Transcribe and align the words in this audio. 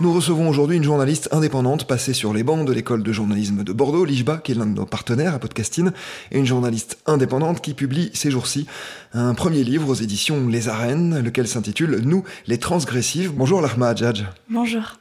Nous 0.00 0.12
recevons 0.12 0.48
aujourd'hui 0.48 0.76
une 0.76 0.84
journaliste 0.84 1.28
indépendante 1.32 1.84
passée 1.84 2.12
sur 2.12 2.32
les 2.32 2.44
bancs 2.44 2.64
de 2.64 2.72
l'école 2.72 3.02
de 3.02 3.12
journalisme 3.12 3.64
de 3.64 3.72
Bordeaux, 3.72 4.04
l'IJBA, 4.04 4.38
qui 4.38 4.52
est 4.52 4.54
l'un 4.54 4.66
de 4.66 4.74
nos 4.74 4.86
partenaires 4.86 5.34
à 5.34 5.40
Podcasting, 5.40 5.90
et 6.30 6.38
une 6.38 6.46
journaliste 6.46 6.98
indépendante 7.06 7.60
qui 7.60 7.74
publie 7.74 8.12
ces 8.14 8.30
jours-ci 8.30 8.68
un 9.12 9.34
premier 9.34 9.64
livre 9.64 9.88
aux 9.88 9.94
éditions 9.94 10.46
Les 10.46 10.68
Arènes, 10.68 11.18
lequel 11.18 11.48
s'intitule 11.48 12.00
Nous, 12.04 12.22
les 12.46 12.58
transgressifs. 12.58 13.32
Bonjour 13.32 13.60
Lahma 13.60 13.88
Adjadj. 13.88 14.24
Bonjour. 14.48 15.00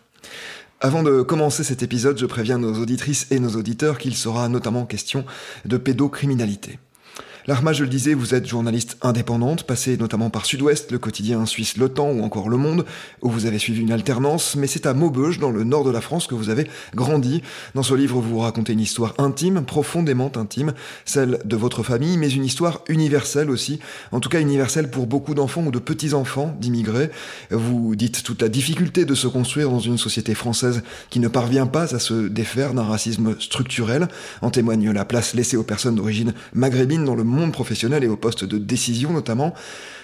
Avant 0.81 1.03
de 1.03 1.21
commencer 1.21 1.63
cet 1.63 1.83
épisode, 1.83 2.17
je 2.17 2.25
préviens 2.25 2.57
nos 2.57 2.81
auditrices 2.81 3.27
et 3.29 3.39
nos 3.39 3.51
auditeurs 3.51 3.99
qu'il 3.99 4.15
sera 4.15 4.49
notamment 4.49 4.87
question 4.87 5.25
de 5.65 5.77
pédocriminalité. 5.77 6.79
Larma, 7.47 7.71
je 7.71 7.85
le 7.85 7.89
disais, 7.89 8.13
vous 8.13 8.35
êtes 8.35 8.45
journaliste 8.45 8.97
indépendante, 9.01 9.63
passée 9.63 9.95
notamment 9.95 10.29
par 10.29 10.45
Sud-Ouest, 10.45 10.91
le 10.91 10.99
quotidien 10.99 11.45
suisse 11.45 11.77
Le 11.77 11.87
Temps 11.87 12.09
ou 12.09 12.21
encore 12.21 12.49
Le 12.49 12.57
Monde, 12.57 12.83
où 13.21 13.29
vous 13.29 13.45
avez 13.45 13.57
suivi 13.57 13.79
une 13.79 13.93
alternance, 13.93 14.57
mais 14.57 14.67
c'est 14.67 14.85
à 14.85 14.93
Maubeuge, 14.93 15.39
dans 15.39 15.51
le 15.51 15.63
nord 15.63 15.85
de 15.85 15.89
la 15.89 16.01
France, 16.01 16.27
que 16.27 16.35
vous 16.35 16.49
avez 16.49 16.67
grandi. 16.93 17.41
Dans 17.73 17.83
ce 17.83 17.93
livre, 17.93 18.19
vous 18.19 18.39
racontez 18.39 18.73
une 18.73 18.81
histoire 18.81 19.13
intime, 19.17 19.63
profondément 19.63 20.29
intime, 20.35 20.73
celle 21.05 21.39
de 21.45 21.55
votre 21.55 21.83
famille, 21.83 22.17
mais 22.17 22.27
une 22.27 22.43
histoire 22.43 22.81
universelle 22.89 23.49
aussi, 23.49 23.79
en 24.11 24.19
tout 24.19 24.27
cas 24.27 24.41
universelle 24.41 24.91
pour 24.91 25.07
beaucoup 25.07 25.33
d'enfants 25.33 25.63
ou 25.63 25.71
de 25.71 25.79
petits-enfants 25.79 26.53
d'immigrés. 26.59 27.11
Vous 27.51 27.95
dites 27.95 28.23
toute 28.23 28.41
la 28.41 28.49
difficulté 28.49 29.05
de 29.05 29.15
se 29.15 29.27
construire 29.27 29.69
dans 29.69 29.79
une 29.79 29.97
société 29.97 30.33
française 30.35 30.83
qui 31.09 31.21
ne 31.21 31.29
parvient 31.29 31.65
pas 31.65 31.95
à 31.95 31.99
se 31.99 32.27
défaire 32.27 32.73
d'un 32.73 32.83
racisme 32.83 33.39
structurel. 33.39 34.09
En 34.41 34.49
témoigne 34.49 34.91
la 34.91 35.05
place 35.05 35.33
laissée 35.33 35.55
aux 35.55 35.63
personnes 35.63 35.95
d'origine 35.95 36.33
maghrébine 36.53 37.05
dans 37.05 37.15
le 37.15 37.23
monde 37.23 37.36
monde 37.37 37.53
professionnel 37.53 38.03
et 38.03 38.07
au 38.07 38.17
poste 38.17 38.43
de 38.43 38.57
décision 38.57 39.13
notamment, 39.13 39.53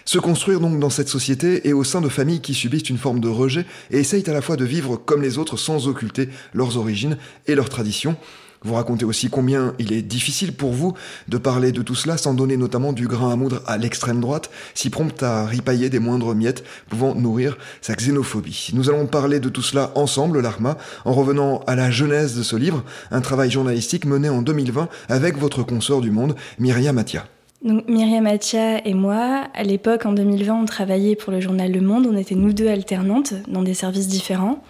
se 0.05 0.19
construire 0.19 0.59
donc 0.59 0.79
dans 0.79 0.89
cette 0.89 1.09
société 1.09 1.67
et 1.67 1.73
au 1.73 1.83
sein 1.83 2.01
de 2.01 2.09
familles 2.09 2.41
qui 2.41 2.53
subissent 2.53 2.89
une 2.89 2.97
forme 2.97 3.19
de 3.19 3.27
rejet 3.27 3.65
et 3.91 3.99
essayent 3.99 4.29
à 4.29 4.33
la 4.33 4.41
fois 4.41 4.57
de 4.57 4.65
vivre 4.65 4.97
comme 4.97 5.21
les 5.21 5.37
autres 5.37 5.57
sans 5.57 5.87
occulter 5.87 6.29
leurs 6.53 6.77
origines 6.77 7.17
et 7.47 7.55
leurs 7.55 7.69
traditions. 7.69 8.15
Vous 8.63 8.75
racontez 8.75 9.05
aussi 9.05 9.29
combien 9.29 9.73
il 9.79 9.93
est 9.93 10.01
difficile 10.01 10.53
pour 10.53 10.71
vous 10.71 10.93
de 11.27 11.37
parler 11.37 11.71
de 11.71 11.81
tout 11.81 11.95
cela 11.95 12.17
sans 12.17 12.33
donner 12.33 12.57
notamment 12.57 12.93
du 12.93 13.07
grain 13.07 13.31
à 13.31 13.35
moudre 13.35 13.61
à 13.67 13.77
l'extrême 13.77 14.21
droite, 14.21 14.49
si 14.73 14.89
prompte 14.89 15.21
à 15.23 15.45
ripailler 15.45 15.89
des 15.89 15.99
moindres 15.99 16.33
miettes 16.33 16.63
pouvant 16.89 17.15
nourrir 17.15 17.57
sa 17.81 17.95
xénophobie. 17.95 18.69
Nous 18.73 18.89
allons 18.89 19.07
parler 19.07 19.39
de 19.39 19.49
tout 19.49 19.61
cela 19.61 19.91
ensemble, 19.95 20.41
l'ARMA, 20.41 20.77
en 21.05 21.13
revenant 21.13 21.61
à 21.67 21.75
la 21.75 21.91
genèse 21.91 22.35
de 22.35 22.43
ce 22.43 22.55
livre, 22.55 22.83
un 23.11 23.21
travail 23.21 23.51
journalistique 23.51 24.05
mené 24.05 24.29
en 24.29 24.41
2020 24.41 24.87
avec 25.09 25.37
votre 25.37 25.63
consort 25.63 26.01
du 26.01 26.11
monde, 26.11 26.35
Myriam 26.59 26.95
Mathia. 26.95 27.25
Donc 27.63 27.87
Myriam 27.87 28.27
Atia 28.27 28.85
et 28.85 28.93
moi, 28.93 29.47
à 29.53 29.63
l'époque, 29.63 30.05
en 30.05 30.11
2020, 30.11 30.53
on 30.53 30.65
travaillait 30.65 31.15
pour 31.15 31.31
le 31.31 31.39
journal 31.39 31.71
Le 31.71 31.79
Monde. 31.79 32.07
On 32.11 32.17
était 32.17 32.35
nous 32.35 32.51
deux 32.51 32.67
alternantes 32.67 33.33
dans 33.47 33.63
des 33.63 33.73
services 33.73 34.09
différents. 34.09 34.61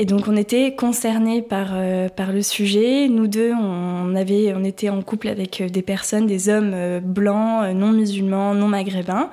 Et 0.00 0.06
donc 0.06 0.28
on 0.28 0.36
était 0.36 0.72
concernés 0.74 1.42
par, 1.42 1.72
euh, 1.74 2.08
par 2.08 2.32
le 2.32 2.40
sujet. 2.40 3.06
Nous 3.10 3.26
deux, 3.26 3.52
on, 3.52 4.16
avait, 4.16 4.54
on 4.56 4.64
était 4.64 4.88
en 4.88 5.02
couple 5.02 5.28
avec 5.28 5.60
euh, 5.60 5.68
des 5.68 5.82
personnes, 5.82 6.26
des 6.26 6.48
hommes 6.48 6.72
euh, 6.72 7.00
blancs, 7.00 7.74
non 7.74 7.92
musulmans, 7.92 8.54
non 8.54 8.66
maghrébins. 8.66 9.28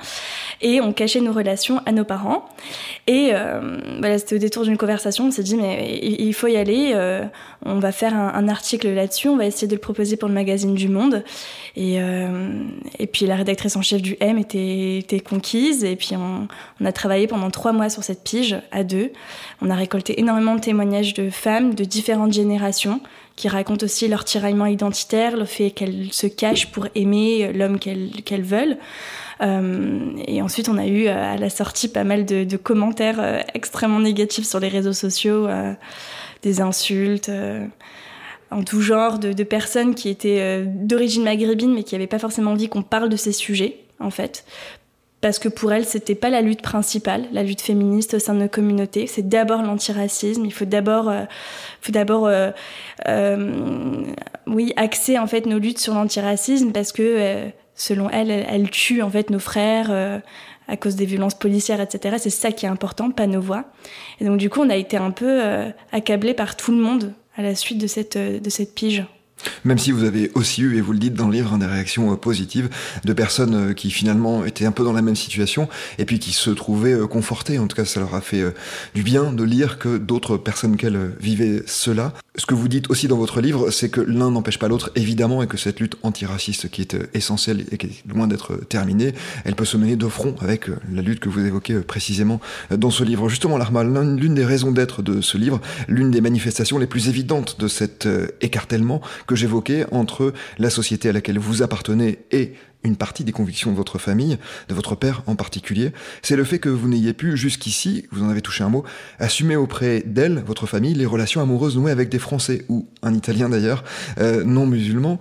Et 0.59 0.81
on 0.81 0.91
cachait 0.91 1.21
nos 1.21 1.31
relations 1.31 1.79
à 1.85 1.93
nos 1.93 2.03
parents. 2.03 2.49
Et 3.05 3.31
voilà, 3.99 4.17
c'était 4.17 4.35
au 4.35 4.39
détour 4.39 4.63
d'une 4.63 4.75
conversation, 4.75 5.27
on 5.27 5.31
s'est 5.31 5.44
dit, 5.44 5.56
mais 5.56 6.00
il 6.01 6.33
faut 6.33 6.47
y 6.47 6.57
aller. 6.57 6.94
on 7.63 7.79
va 7.79 7.91
faire 7.91 8.16
un, 8.16 8.47
article 8.50 8.89
là-dessus, 8.89 9.29
on 9.29 9.38
va 9.38 9.45
essayer 9.45 9.67
de 9.67 9.75
le 9.75 9.79
proposer 9.79 10.17
pour 10.17 10.27
le 10.27 10.33
magazine 10.33 10.73
du 10.73 10.89
Monde. 10.89 11.23
Et, 11.75 12.00
et 12.97 13.07
puis 13.07 13.27
la 13.27 13.35
rédactrice 13.35 13.75
en 13.75 13.83
chef 13.83 14.01
du 14.01 14.17
M 14.19 14.39
était, 14.39 15.19
conquise. 15.19 15.83
Et 15.83 15.95
puis 15.95 16.16
on, 16.16 16.47
on 16.81 16.85
a 16.85 16.91
travaillé 16.91 17.27
pendant 17.27 17.51
trois 17.51 17.72
mois 17.72 17.89
sur 17.89 18.03
cette 18.03 18.23
pige 18.23 18.57
à 18.72 18.83
deux. 18.83 19.11
On 19.61 19.69
a 19.69 19.75
récolté 19.75 20.19
énormément 20.19 20.56
témoignages 20.59 21.13
de 21.13 21.29
femmes 21.29 21.73
de 21.73 21.84
différentes 21.84 22.34
générations 22.34 23.01
qui 23.35 23.47
racontent 23.47 23.85
aussi 23.85 24.07
leur 24.07 24.25
tiraillement 24.25 24.66
identitaire, 24.66 25.38
le 25.38 25.45
fait 25.45 25.69
qu'elles 25.69 26.12
se 26.12 26.25
cachent 26.25 26.72
pour 26.72 26.88
aimer 26.95 27.53
l'homme 27.53 27.78
qu'elles 27.79 28.44
veulent. 28.44 28.78
Euh, 29.41 30.12
et 30.25 30.41
ensuite, 30.41 30.69
on 30.69 30.78
a 30.78 30.88
eu 30.88 31.07
euh, 31.07 31.34
à 31.34 31.38
la 31.38 31.50
sortie 31.50 31.88
pas 31.88 32.03
mal 32.03 32.25
de, 32.25 32.57
commentaires 32.57 33.19
euh, 33.19 33.41
extrêmement 33.53 34.00
négatifs 34.00 34.45
sur 34.45 34.59
les 34.59 34.68
réseaux 34.68 34.94
sociaux, 34.94 35.47
des 36.41 36.62
insultes 36.62 37.31
en 38.50 38.63
tout 38.63 38.81
genre 38.81 39.19
de, 39.19 39.34
de 39.34 39.44
personnes 39.44 39.95
qui 39.95 40.09
étaient 40.09 40.63
d'origine 40.66 41.24
maghrébine 41.24 41.74
mais 41.74 41.84
qui 41.84 41.95
n'avaient 41.95 42.07
pas 42.07 42.19
forcément 42.19 42.51
envie 42.51 42.69
qu'on 42.69 42.84
parle 42.84 43.09
de 43.09 43.16
ces 43.16 43.31
sujets 43.31 43.79
en 44.00 44.12
fait 44.12 44.45
parce 45.22 45.39
que 45.39 45.50
pour 45.50 45.73
elle, 45.73 45.85
c'était 45.85 46.16
pas 46.16 46.29
la 46.29 46.41
lutte 46.41 46.61
principale, 46.61 47.25
la 47.31 47.41
lutte 47.41 47.61
féministe 47.61 48.13
au 48.13 48.19
sein 48.19 48.35
de 48.35 48.39
nos 48.39 48.47
communautés. 48.47 49.07
C'est 49.07 49.28
d'abord 49.28 49.63
l'antiracisme. 49.63 50.45
Il 50.45 50.53
faut 50.53 50.66
d'abord, 50.66 51.09
euh, 51.09 51.23
faut 51.81 51.91
d'abord, 51.91 52.28
euh, 52.28 52.51
euh, 53.07 54.03
oui, 54.45 54.73
axer 54.75 55.17
en 55.17 55.25
fait 55.25 55.47
nos 55.47 55.57
luttes 55.57 55.79
sur 55.79 55.95
l'antiracisme 55.95 56.72
parce 56.72 56.91
que, 56.91 57.47
selon 57.73 58.09
elle, 58.11 58.29
elle, 58.29 58.69
tue 58.69 59.01
en 59.01 59.09
fait 59.09 59.31
nos 59.31 59.39
frères 59.39 60.22
à 60.67 60.77
cause 60.77 60.95
des 60.95 61.06
violences 61.06 61.35
policières, 61.35 61.81
etc. 61.81 62.17
C'est 62.19 62.29
ça 62.29 62.51
qui 62.51 62.66
est 62.66 62.69
important, 62.69 63.09
pas 63.09 63.27
nos 63.27 63.41
voix. 63.41 63.66
Et 64.19 64.25
donc 64.25 64.38
du 64.38 64.50
coup, 64.50 64.61
on 64.61 64.69
a 64.69 64.75
été 64.75 64.97
un 64.97 65.11
peu 65.11 65.41
accablé 65.91 66.33
par 66.33 66.56
tout 66.56 66.72
le 66.72 66.77
monde 66.77 67.13
à 67.35 67.41
la 67.41 67.56
suite 67.56 67.79
de 67.79 67.88
cette 67.88 68.17
de 68.17 68.50
cette 68.50 68.75
pige. 68.75 69.03
Même 69.66 69.78
si 69.78 69.92
vous 69.92 70.03
avez 70.03 70.31
aussi 70.34 70.62
eu, 70.62 70.78
et 70.78 70.81
vous 70.81 70.94
le 70.94 71.00
dites 71.00 71.14
dans 71.14 71.28
le 71.28 71.34
livre, 71.34 71.58
des 71.58 71.66
réactions 71.66 72.12
euh, 72.12 72.16
positives 72.16 72.70
de 73.03 73.14
personnes 73.14 73.56
euh, 73.56 73.74
qui 73.74 73.92
finalement 73.92 74.46
étaient 74.46 74.66
un 74.66 74.72
peu 74.72 74.84
dans 74.84 74.94
la 74.94 75.02
même 75.02 75.16
situation 75.16 75.68
et 75.98 76.06
puis 76.06 76.20
qui 76.20 76.31
se 76.31 76.50
trouvaient 76.50 76.94
euh, 76.94 77.08
confortées. 77.08 77.59
En 77.59 77.68
tout 77.68 77.75
cas, 77.75 77.86
ça 77.86 78.00
leur 78.00 78.16
a 78.16 78.22
fait 78.22 78.44
du 78.94 79.03
bien 79.03 79.31
de 79.31 79.44
lire 79.44 79.78
que 79.80 79.98
d'autres 79.98 80.38
personnes 80.38 80.78
qu'elles 80.78 81.12
vivaient 81.20 81.64
cela. 81.66 82.14
Ce 82.40 82.46
que 82.46 82.53
vous 82.53 82.68
dites 82.68 82.92
aussi 82.92 83.08
dans 83.08 83.18
votre 83.18 83.42
livre, 83.42 83.72
c'est 83.72 83.90
que 83.90 84.00
l'un 84.00 84.30
n'empêche 84.30 84.59
pas 84.59 84.68
l'autre, 84.68 84.92
évidemment, 84.96 85.42
et 85.42 85.48
que 85.48 85.58
cette 85.58 85.80
lutte 85.80 85.96
antiraciste 86.03 86.70
qui 86.70 86.81
est 86.81 86.96
essentielle 87.16 87.66
et 87.72 87.78
qui 87.78 87.88
est 87.88 88.14
loin 88.14 88.28
d'être 88.28 88.56
terminée, 88.70 89.16
elle 89.44 89.56
peut 89.56 89.66
se 89.66 89.75
mener 89.75 89.96
de 89.96 90.08
front 90.08 90.36
avec 90.42 90.68
la 90.92 91.02
lutte 91.02 91.20
que 91.20 91.30
vous 91.30 91.44
évoquez 91.44 91.80
précisément 91.80 92.40
dans 92.70 92.92
ce 92.92 93.03
livre. 93.03 93.28
Justement, 93.28 93.58
Larma, 93.58 93.84
l'une 93.84 94.36
des 94.36 94.46
raisons 94.46 94.72
d'être 94.72 95.02
de 95.02 95.20
ce 95.22 95.38
livre, 95.40 95.59
l'une 95.88 96.12
des 96.12 96.22
manifestations 96.22 96.78
les 96.78 96.86
plus 96.86 97.09
évidentes 97.09 97.59
de 97.59 97.68
cet 97.68 98.08
écartèlement 98.42 99.02
que 99.25 99.36
j'évoquais 99.36 99.88
entre 99.92 100.31
la 100.59 100.69
société 100.69 101.09
à 101.09 101.14
laquelle 101.14 101.40
vous 101.40 101.64
appartenez 101.64 102.19
et 102.31 102.54
une 102.88 102.96
partie 102.96 103.24
des 103.24 103.31
convictions 103.31 103.72
de 103.72 103.75
votre 103.75 104.00
famille, 104.00 104.38
de 104.70 104.74
votre 104.74 104.96
père 104.96 105.24
en 105.28 105.36
particulier, 105.36 105.92
c'est 106.22 106.36
le 106.36 106.44
fait 106.44 106.59
que 106.59 106.70
vous 106.70 106.88
n'ayez 106.88 107.14
pu 107.14 107.38
jusqu'ici, 107.38 108.08
vous 108.12 108.24
en 108.24 108.30
avez 108.30 108.42
touché 108.42 108.64
un 108.64 108.70
mot, 108.70 108.84
assumer 109.20 109.56
auprès 109.56 110.03
d'elle, 110.06 110.44
votre 110.46 110.66
famille, 110.66 110.94
les 110.94 111.06
relations 111.06 111.42
amoureuses 111.42 111.78
nouées 111.78 111.92
avec 111.92 112.09
des 112.09 112.20
Français, 112.20 112.66
ou 112.70 112.88
un 113.03 113.14
Italien 113.14 113.50
d'ailleurs, 113.50 113.84
euh, 114.20 114.44
non 114.44 114.66
musulman. 114.66 115.20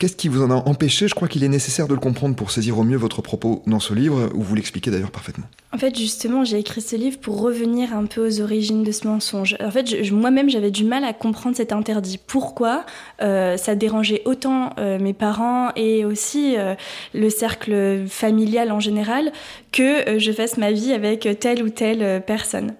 Qu'est-ce 0.00 0.16
qui 0.16 0.28
vous 0.28 0.40
en 0.40 0.50
a 0.50 0.54
empêché? 0.54 1.08
Je 1.08 1.14
crois 1.14 1.28
qu'il 1.28 1.44
est 1.44 1.48
nécessaire 1.48 1.86
de 1.86 1.92
le 1.92 2.00
comprendre 2.00 2.34
pour 2.34 2.50
saisir 2.50 2.78
au 2.78 2.84
mieux 2.84 2.96
votre 2.96 3.20
propos 3.20 3.62
dans 3.66 3.80
ce 3.80 3.92
livre, 3.92 4.30
où 4.34 4.40
vous 4.40 4.54
l'expliquez 4.54 4.90
d'ailleurs 4.90 5.10
parfaitement. 5.10 5.44
En 5.72 5.78
fait, 5.78 5.94
justement, 5.94 6.42
j'ai 6.42 6.58
écrit 6.58 6.80
ce 6.80 6.96
livre 6.96 7.18
pour 7.20 7.40
revenir 7.42 7.94
un 7.94 8.06
peu 8.06 8.26
aux 8.26 8.40
origines 8.40 8.82
de 8.82 8.90
ce 8.92 9.06
mensonge. 9.06 9.58
En 9.60 9.70
fait, 9.70 10.10
moi-même, 10.10 10.48
j'avais 10.48 10.70
du 10.70 10.84
mal 10.84 11.04
à 11.04 11.12
comprendre 11.12 11.54
cet 11.54 11.70
interdit. 11.70 12.18
Pourquoi 12.26 12.86
euh, 13.20 13.58
ça 13.58 13.74
dérangeait 13.74 14.22
autant 14.24 14.70
euh, 14.78 14.98
mes 14.98 15.12
parents 15.12 15.70
et 15.76 16.06
aussi 16.06 16.56
euh, 16.56 16.74
le 17.12 17.28
cercle 17.28 18.06
familial 18.08 18.72
en 18.72 18.80
général 18.80 19.30
que 19.72 20.18
je 20.18 20.32
fasse 20.32 20.56
ma 20.56 20.72
vie 20.72 20.92
avec 20.92 21.28
telle 21.38 21.62
ou 21.62 21.70
telle 21.70 22.22
personne. 22.26 22.74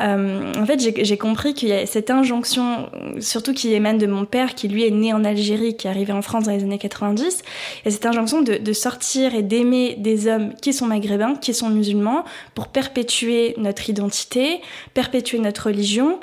Euh, 0.00 0.52
en 0.56 0.66
fait, 0.66 0.80
j'ai 0.80 1.16
compris 1.16 1.54
qu'il 1.54 1.68
y 1.68 1.72
a 1.72 1.86
cette 1.86 2.10
injonction, 2.10 2.90
surtout 3.20 3.52
qui 3.52 3.72
émane 3.72 3.98
de 3.98 4.06
mon 4.06 4.24
père, 4.24 4.54
qui 4.54 4.68
lui 4.68 4.84
est 4.84 4.90
né 4.90 5.12
en 5.12 5.24
Algérie, 5.24 5.76
qui 5.76 5.86
est 5.86 5.90
arrivé 5.90 6.12
en 6.12 6.22
France 6.22 6.44
dans 6.44 6.52
les 6.52 6.62
années 6.62 6.78
90, 6.78 7.42
et 7.84 7.90
cette 7.90 8.06
injonction 8.06 8.42
de, 8.42 8.54
de 8.54 8.72
sortir 8.72 9.34
et 9.34 9.42
d'aimer 9.42 9.94
des 9.98 10.26
hommes 10.26 10.54
qui 10.60 10.72
sont 10.72 10.86
maghrébins, 10.86 11.34
qui 11.36 11.54
sont 11.54 11.68
musulmans, 11.68 12.24
pour 12.54 12.68
perpétuer 12.68 13.54
notre 13.58 13.88
identité, 13.88 14.60
perpétuer 14.94 15.38
notre 15.38 15.66
religion, 15.66 16.18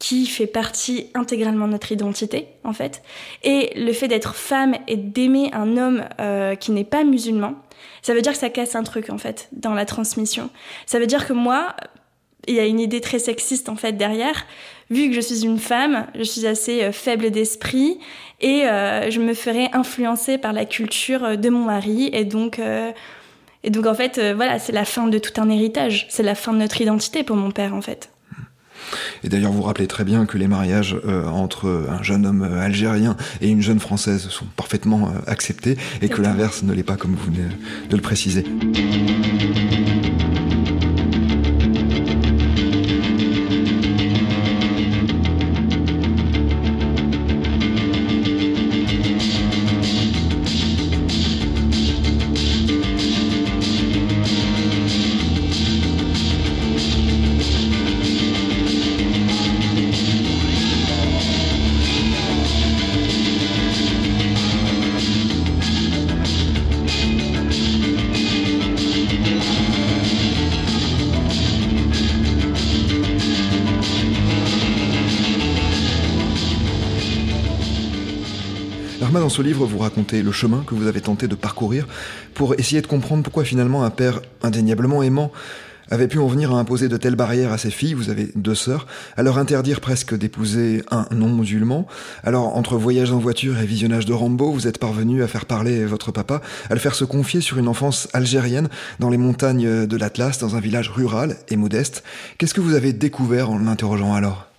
qui 0.00 0.26
fait 0.26 0.48
partie 0.48 1.10
intégralement 1.14 1.68
de 1.68 1.72
notre 1.72 1.92
identité, 1.92 2.48
en 2.64 2.72
fait. 2.72 3.02
Et 3.44 3.70
le 3.76 3.92
fait 3.92 4.08
d'être 4.08 4.34
femme 4.34 4.74
et 4.88 4.96
d'aimer 4.96 5.50
un 5.52 5.76
homme 5.76 6.04
euh, 6.20 6.56
qui 6.56 6.72
n'est 6.72 6.84
pas 6.84 7.04
musulman, 7.04 7.54
ça 8.02 8.12
veut 8.12 8.22
dire 8.22 8.32
que 8.32 8.38
ça 8.38 8.50
casse 8.50 8.74
un 8.74 8.82
truc, 8.82 9.10
en 9.10 9.18
fait, 9.18 9.48
dans 9.52 9.74
la 9.74 9.84
transmission. 9.84 10.50
Ça 10.86 10.98
veut 10.98 11.06
dire 11.06 11.28
que 11.28 11.32
moi, 11.32 11.76
il 12.48 12.54
y 12.54 12.60
a 12.60 12.66
une 12.66 12.80
idée 12.80 13.00
très 13.00 13.18
sexiste 13.18 13.68
en 13.68 13.76
fait 13.76 13.92
derrière. 13.92 14.46
Vu 14.88 15.08
que 15.08 15.14
je 15.14 15.20
suis 15.20 15.44
une 15.44 15.58
femme, 15.58 16.06
je 16.16 16.24
suis 16.24 16.46
assez 16.46 16.82
euh, 16.82 16.90
faible 16.92 17.30
d'esprit 17.30 17.98
et 18.40 18.66
euh, 18.66 19.10
je 19.10 19.20
me 19.20 19.34
ferai 19.34 19.68
influencer 19.74 20.38
par 20.38 20.52
la 20.52 20.64
culture 20.64 21.36
de 21.36 21.48
mon 21.50 21.66
mari 21.66 22.08
et 22.12 22.24
donc 22.24 22.58
euh, 22.58 22.90
Et 23.62 23.70
donc 23.70 23.86
en 23.86 23.94
fait, 23.94 24.18
euh, 24.18 24.34
voilà, 24.34 24.58
c'est 24.58 24.72
la 24.72 24.84
fin 24.84 25.06
de 25.06 25.18
tout 25.18 25.38
un 25.40 25.48
héritage, 25.50 26.06
c'est 26.08 26.22
la 26.22 26.34
fin 26.34 26.52
de 26.52 26.58
notre 26.58 26.80
identité 26.80 27.22
pour 27.22 27.36
mon 27.36 27.50
père 27.50 27.74
en 27.74 27.82
fait. 27.82 28.09
Et 29.24 29.28
d'ailleurs, 29.28 29.52
vous 29.52 29.62
rappelez 29.62 29.86
très 29.86 30.04
bien 30.04 30.26
que 30.26 30.38
les 30.38 30.48
mariages 30.48 30.96
euh, 31.04 31.26
entre 31.26 31.86
un 31.88 32.02
jeune 32.02 32.26
homme 32.26 32.42
euh, 32.42 32.60
algérien 32.60 33.16
et 33.40 33.48
une 33.48 33.62
jeune 33.62 33.80
française 33.80 34.28
sont 34.28 34.46
parfaitement 34.56 35.12
acceptés 35.26 35.76
et 36.02 36.08
que 36.08 36.20
l'inverse 36.20 36.62
ne 36.62 36.72
l'est 36.72 36.82
pas, 36.82 36.96
comme 36.96 37.14
vous 37.14 37.32
venez 37.32 37.48
de 37.88 37.96
le 37.96 38.02
préciser. 38.02 38.44
Dans 79.30 79.36
ce 79.36 79.42
livre, 79.42 79.64
vous 79.64 79.78
racontez 79.78 80.24
le 80.24 80.32
chemin 80.32 80.64
que 80.66 80.74
vous 80.74 80.88
avez 80.88 81.00
tenté 81.00 81.28
de 81.28 81.36
parcourir 81.36 81.86
pour 82.34 82.58
essayer 82.58 82.82
de 82.82 82.88
comprendre 82.88 83.22
pourquoi 83.22 83.44
finalement 83.44 83.84
un 83.84 83.90
père 83.90 84.20
indéniablement 84.42 85.04
aimant 85.04 85.30
avait 85.88 86.08
pu 86.08 86.18
en 86.18 86.26
venir 86.26 86.52
à 86.52 86.58
imposer 86.58 86.88
de 86.88 86.96
telles 86.96 87.14
barrières 87.14 87.52
à 87.52 87.58
ses 87.58 87.70
filles, 87.70 87.94
vous 87.94 88.10
avez 88.10 88.32
deux 88.34 88.56
sœurs, 88.56 88.88
à 89.16 89.22
leur 89.22 89.38
interdire 89.38 89.80
presque 89.80 90.18
d'épouser 90.18 90.82
un 90.90 91.06
non-musulman. 91.12 91.86
Alors, 92.24 92.56
entre 92.56 92.76
voyage 92.76 93.12
en 93.12 93.18
voiture 93.18 93.56
et 93.60 93.66
visionnage 93.66 94.04
de 94.04 94.12
Rambo, 94.12 94.50
vous 94.50 94.66
êtes 94.66 94.78
parvenu 94.78 95.22
à 95.22 95.28
faire 95.28 95.46
parler 95.46 95.86
votre 95.86 96.10
papa, 96.10 96.40
à 96.68 96.74
le 96.74 96.80
faire 96.80 96.96
se 96.96 97.04
confier 97.04 97.40
sur 97.40 97.56
une 97.58 97.68
enfance 97.68 98.08
algérienne 98.12 98.68
dans 98.98 99.10
les 99.10 99.16
montagnes 99.16 99.86
de 99.86 99.96
l'Atlas, 99.96 100.38
dans 100.38 100.56
un 100.56 100.60
village 100.60 100.90
rural 100.90 101.36
et 101.50 101.56
modeste. 101.56 102.02
Qu'est-ce 102.36 102.54
que 102.54 102.60
vous 102.60 102.74
avez 102.74 102.92
découvert 102.92 103.48
en 103.48 103.60
l'interrogeant 103.60 104.12
alors? 104.12 104.49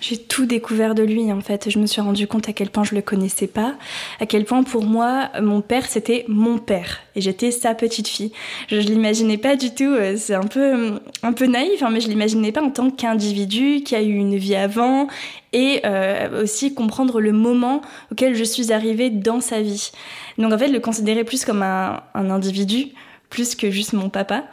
J'ai 0.00 0.18
tout 0.18 0.46
découvert 0.46 0.94
de 0.94 1.02
lui 1.02 1.32
en 1.32 1.40
fait. 1.40 1.70
Je 1.70 1.78
me 1.78 1.86
suis 1.86 2.00
rendu 2.00 2.26
compte 2.26 2.48
à 2.48 2.52
quel 2.52 2.70
point 2.70 2.84
je 2.84 2.94
le 2.94 3.02
connaissais 3.02 3.46
pas, 3.46 3.74
à 4.20 4.26
quel 4.26 4.44
point 4.44 4.62
pour 4.62 4.84
moi 4.84 5.30
mon 5.40 5.60
père 5.60 5.86
c'était 5.86 6.24
mon 6.28 6.58
père 6.58 6.98
et 7.14 7.20
j'étais 7.20 7.50
sa 7.50 7.74
petite 7.74 8.08
fille. 8.08 8.32
Je, 8.68 8.80
je 8.80 8.86
l'imaginais 8.86 9.38
pas 9.38 9.56
du 9.56 9.74
tout. 9.74 9.84
Euh, 9.84 10.16
c'est 10.16 10.34
un 10.34 10.46
peu 10.46 11.00
un 11.22 11.32
peu 11.32 11.46
naïf, 11.46 11.82
hein, 11.82 11.90
mais 11.90 12.00
je 12.00 12.08
l'imaginais 12.08 12.52
pas 12.52 12.62
en 12.62 12.70
tant 12.70 12.90
qu'individu 12.90 13.82
qui 13.82 13.94
a 13.94 14.02
eu 14.02 14.14
une 14.14 14.36
vie 14.36 14.56
avant 14.56 15.08
et 15.52 15.80
euh, 15.84 16.42
aussi 16.42 16.74
comprendre 16.74 17.20
le 17.20 17.32
moment 17.32 17.80
auquel 18.12 18.34
je 18.34 18.44
suis 18.44 18.72
arrivée 18.72 19.10
dans 19.10 19.40
sa 19.40 19.62
vie. 19.62 19.90
Donc 20.38 20.52
en 20.52 20.58
fait, 20.58 20.68
le 20.68 20.80
considérer 20.80 21.24
plus 21.24 21.44
comme 21.44 21.62
un, 21.62 22.02
un 22.14 22.30
individu 22.30 22.88
plus 23.30 23.54
que 23.54 23.70
juste 23.70 23.92
mon 23.92 24.08
papa. 24.08 24.44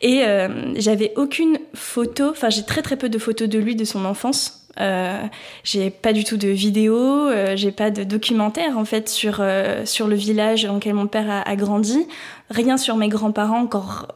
Et 0.00 0.22
euh, 0.24 0.72
j'avais 0.76 1.12
aucune 1.16 1.58
photo, 1.74 2.30
enfin 2.30 2.50
j'ai 2.50 2.64
très 2.64 2.82
très 2.82 2.96
peu 2.96 3.08
de 3.08 3.18
photos 3.18 3.48
de 3.48 3.58
lui 3.58 3.74
de 3.74 3.84
son 3.84 4.04
enfance. 4.04 4.59
Euh, 4.78 5.22
j'ai 5.64 5.90
pas 5.90 6.12
du 6.12 6.22
tout 6.22 6.36
de 6.36 6.48
vidéos, 6.48 7.26
euh, 7.26 7.56
j'ai 7.56 7.72
pas 7.72 7.90
de 7.90 8.04
documentaire 8.04 8.78
en 8.78 8.84
fait 8.84 9.08
sur 9.08 9.38
euh, 9.40 9.84
sur 9.84 10.06
le 10.06 10.14
village 10.14 10.62
dans 10.62 10.74
lequel 10.74 10.94
mon 10.94 11.08
père 11.08 11.28
a, 11.28 11.40
a 11.40 11.56
grandi. 11.56 12.06
Rien 12.50 12.76
sur 12.76 12.96
mes 12.96 13.08
grands-parents, 13.08 13.62
encore 13.62 14.08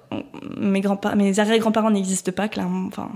mes 0.56 0.80
grands 0.80 1.00
mes 1.16 1.40
arrière-grands-parents 1.40 1.90
n'existent 1.90 2.32
pas 2.32 2.48
clairement. 2.48 2.86
Enfin, 2.86 3.10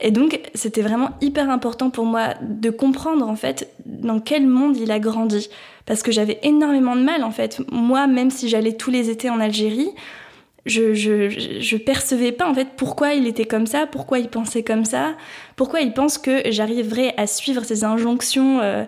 et 0.00 0.12
donc 0.12 0.40
c'était 0.54 0.82
vraiment 0.82 1.10
hyper 1.20 1.50
important 1.50 1.90
pour 1.90 2.04
moi 2.04 2.34
de 2.42 2.70
comprendre 2.70 3.28
en 3.28 3.36
fait 3.36 3.68
dans 3.84 4.20
quel 4.20 4.46
monde 4.46 4.76
il 4.76 4.92
a 4.92 5.00
grandi, 5.00 5.48
parce 5.84 6.02
que 6.02 6.12
j'avais 6.12 6.38
énormément 6.44 6.94
de 6.94 7.02
mal 7.02 7.24
en 7.24 7.32
fait. 7.32 7.60
Moi, 7.72 8.06
même 8.06 8.30
si 8.30 8.48
j'allais 8.48 8.74
tous 8.74 8.90
les 8.90 9.10
étés 9.10 9.30
en 9.30 9.40
Algérie, 9.40 9.90
je, 10.66 10.94
je, 10.94 11.28
je 11.60 11.76
percevais 11.76 12.32
pas 12.32 12.48
en 12.48 12.54
fait 12.54 12.68
pourquoi 12.76 13.14
il 13.14 13.26
était 13.26 13.44
comme 13.44 13.66
ça, 13.66 13.86
pourquoi 13.86 14.18
il 14.18 14.28
pensait 14.28 14.62
comme 14.62 14.84
ça, 14.84 15.14
pourquoi 15.56 15.80
il 15.80 15.92
pense 15.92 16.18
que 16.18 16.42
j'arriverais 16.50 17.14
à 17.16 17.26
suivre 17.26 17.64
ses 17.64 17.84
injonctions 17.84 18.60
euh, 18.60 18.84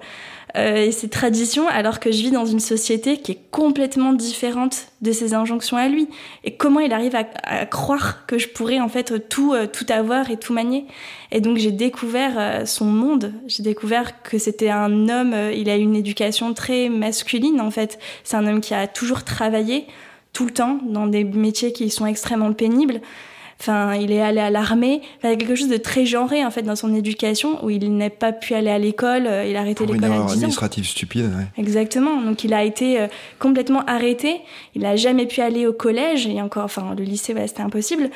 euh, 0.56 0.76
et 0.76 0.93
ses 0.93 1.09
traditions 1.09 1.67
alors 1.67 1.99
que 1.99 2.12
je 2.12 2.19
vis 2.19 2.31
dans 2.31 2.47
une 2.47 2.61
société 2.61 3.17
qui 3.17 3.32
est 3.32 3.41
complètement 3.50 4.12
différente 4.12 4.87
de 5.03 5.11
ses 5.11 5.35
injonctions 5.35 5.76
à 5.76 5.88
lui. 5.88 6.09
Et 6.44 6.55
comment 6.55 6.79
il 6.79 6.93
arrive 6.93 7.17
à, 7.17 7.26
à 7.43 7.67
croire 7.67 8.25
que 8.26 8.38
je 8.38 8.49
pourrais 8.49 8.79
en 8.79 8.88
fait 8.88 9.29
tout, 9.29 9.53
euh, 9.53 9.67
tout 9.67 9.87
avoir 9.88 10.31
et 10.31 10.37
tout 10.37 10.53
manier. 10.53 10.87
Et 11.32 11.41
donc 11.41 11.56
j'ai 11.56 11.73
découvert 11.73 12.35
euh, 12.37 12.67
son 12.67 12.85
monde, 12.85 13.32
j'ai 13.49 13.65
découvert 13.65 14.23
que 14.23 14.38
c'était 14.38 14.71
un 14.71 15.09
homme, 15.09 15.35
il 15.53 15.69
a 15.69 15.75
une 15.75 15.97
éducation 15.97 16.55
très 16.55 16.88
masculine 16.88 17.61
en 17.61 17.73
fait. 17.73 17.99
C'est 18.23 18.37
un 18.37 18.47
homme 18.47 18.61
qui 18.61 18.75
a 18.75 18.87
toujours 18.87 19.25
travaillé 19.25 19.87
tout 20.35 20.45
le 20.45 20.53
temps 20.53 20.79
dans 20.87 21.07
des 21.07 21.25
métiers 21.25 21.73
qui 21.73 21.89
sont 21.89 22.05
extrêmement 22.05 22.53
pénibles. 22.53 23.01
Enfin, 23.61 23.95
il 23.95 24.11
est 24.13 24.21
allé 24.21 24.41
à 24.41 24.51
l'armée. 24.51 25.01
il 25.23 25.31
y 25.31 25.33
a 25.33 25.37
quelque 25.37 25.55
chose 25.55 25.69
de 25.69 25.77
très 25.77 26.05
genré 26.05 26.45
en 26.45 26.51
fait 26.51 26.63
dans 26.63 26.77
son 26.77 26.95
éducation 26.95 27.65
où 27.65 27.71
il 27.71 27.97
n'a 27.97 28.11
pas 28.11 28.33
pu 28.33 28.53
aller 28.53 28.69
à 28.69 28.79
l'école. 28.79 29.27
Euh, 29.27 29.47
il 29.47 29.57
a 29.57 29.61
arrêté 29.61 29.87
l'école 29.87 30.05
à 30.05 30.09
10 30.09 30.15
ans. 30.17 30.33
administrative 30.33 30.85
stupide. 30.85 31.27
Ouais. 31.27 31.47
Exactement. 31.57 32.21
Donc 32.21 32.45
il 32.45 32.53
a 32.53 32.65
été 32.65 33.01
euh, 33.01 33.07
complètement 33.39 33.83
arrêté. 33.87 34.41
Il 34.75 34.83
n'a 34.83 34.97
jamais 34.97 35.27
pu 35.27 35.41
aller 35.41 35.67
au 35.67 35.73
collège 35.73 36.27
et 36.27 36.43
encore, 36.43 36.65
enfin 36.65 36.95
le 36.99 37.05
lycée, 37.05 37.33
voilà, 37.33 37.47
c'était 37.47 37.63
impossible. 37.63 38.11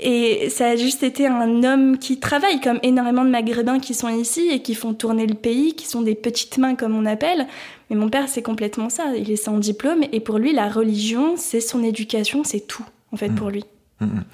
Et 0.00 0.48
ça 0.48 0.68
a 0.68 0.76
juste 0.76 1.02
été 1.02 1.26
un 1.26 1.64
homme 1.64 1.98
qui 1.98 2.20
travaille, 2.20 2.60
comme 2.60 2.78
énormément 2.84 3.24
de 3.24 3.30
maghrébins 3.30 3.80
qui 3.80 3.94
sont 3.94 4.08
ici 4.08 4.48
et 4.52 4.62
qui 4.62 4.74
font 4.74 4.94
tourner 4.94 5.26
le 5.26 5.34
pays, 5.34 5.74
qui 5.74 5.86
sont 5.86 6.02
des 6.02 6.14
petites 6.14 6.58
mains 6.58 6.76
comme 6.76 6.94
on 6.96 7.04
appelle. 7.04 7.48
Mais 7.90 7.96
mon 7.96 8.08
père, 8.08 8.28
c'est 8.28 8.42
complètement 8.42 8.90
ça. 8.90 9.16
Il 9.16 9.30
est 9.30 9.36
sans 9.36 9.58
diplôme 9.58 10.04
et 10.12 10.20
pour 10.20 10.38
lui, 10.38 10.52
la 10.52 10.68
religion, 10.68 11.34
c'est 11.36 11.60
son 11.60 11.82
éducation, 11.82 12.44
c'est 12.44 12.66
tout, 12.66 12.84
en 13.12 13.16
fait, 13.16 13.30
mmh. 13.30 13.34
pour 13.34 13.50
lui. 13.50 13.64
Mm, 14.00 14.04
mm. 14.04 14.24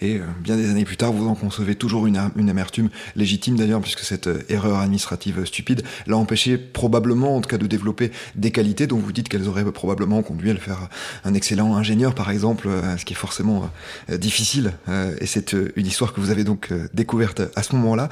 Et 0.00 0.16
euh, 0.16 0.24
bien 0.40 0.56
des 0.56 0.68
années 0.68 0.84
plus 0.84 0.96
tard, 0.96 1.12
vous 1.12 1.28
en 1.28 1.34
concevez 1.34 1.76
toujours 1.76 2.06
une, 2.06 2.20
une 2.36 2.50
amertume 2.50 2.90
légitime 3.14 3.56
d'ailleurs, 3.56 3.80
puisque 3.80 4.00
cette 4.00 4.26
euh, 4.26 4.42
erreur 4.48 4.78
administrative 4.78 5.44
stupide 5.44 5.82
l'a 6.06 6.16
empêché 6.16 6.58
probablement, 6.58 7.36
en 7.36 7.40
tout 7.40 7.48
cas, 7.48 7.58
de 7.58 7.66
développer 7.66 8.10
des 8.34 8.50
qualités 8.50 8.86
dont 8.86 8.98
vous 8.98 9.12
dites 9.12 9.28
qu'elles 9.28 9.48
auraient 9.48 9.64
probablement 9.70 10.22
conduit 10.22 10.50
à 10.50 10.54
le 10.54 10.58
faire 10.58 10.88
un 11.24 11.34
excellent 11.34 11.76
ingénieur, 11.76 12.14
par 12.14 12.30
exemple, 12.30 12.66
euh, 12.68 12.96
ce 12.96 13.04
qui 13.04 13.12
est 13.12 13.16
forcément 13.16 13.70
difficile. 14.08 14.72
et 15.20 15.26
c'est 15.26 15.54
une 15.76 15.86
histoire 15.86 16.12
que 16.12 16.20
vous 16.20 16.30
avez 16.30 16.44
donc 16.44 16.72
découverte 16.94 17.42
à 17.54 17.62
ce 17.62 17.74
moment-là. 17.76 18.08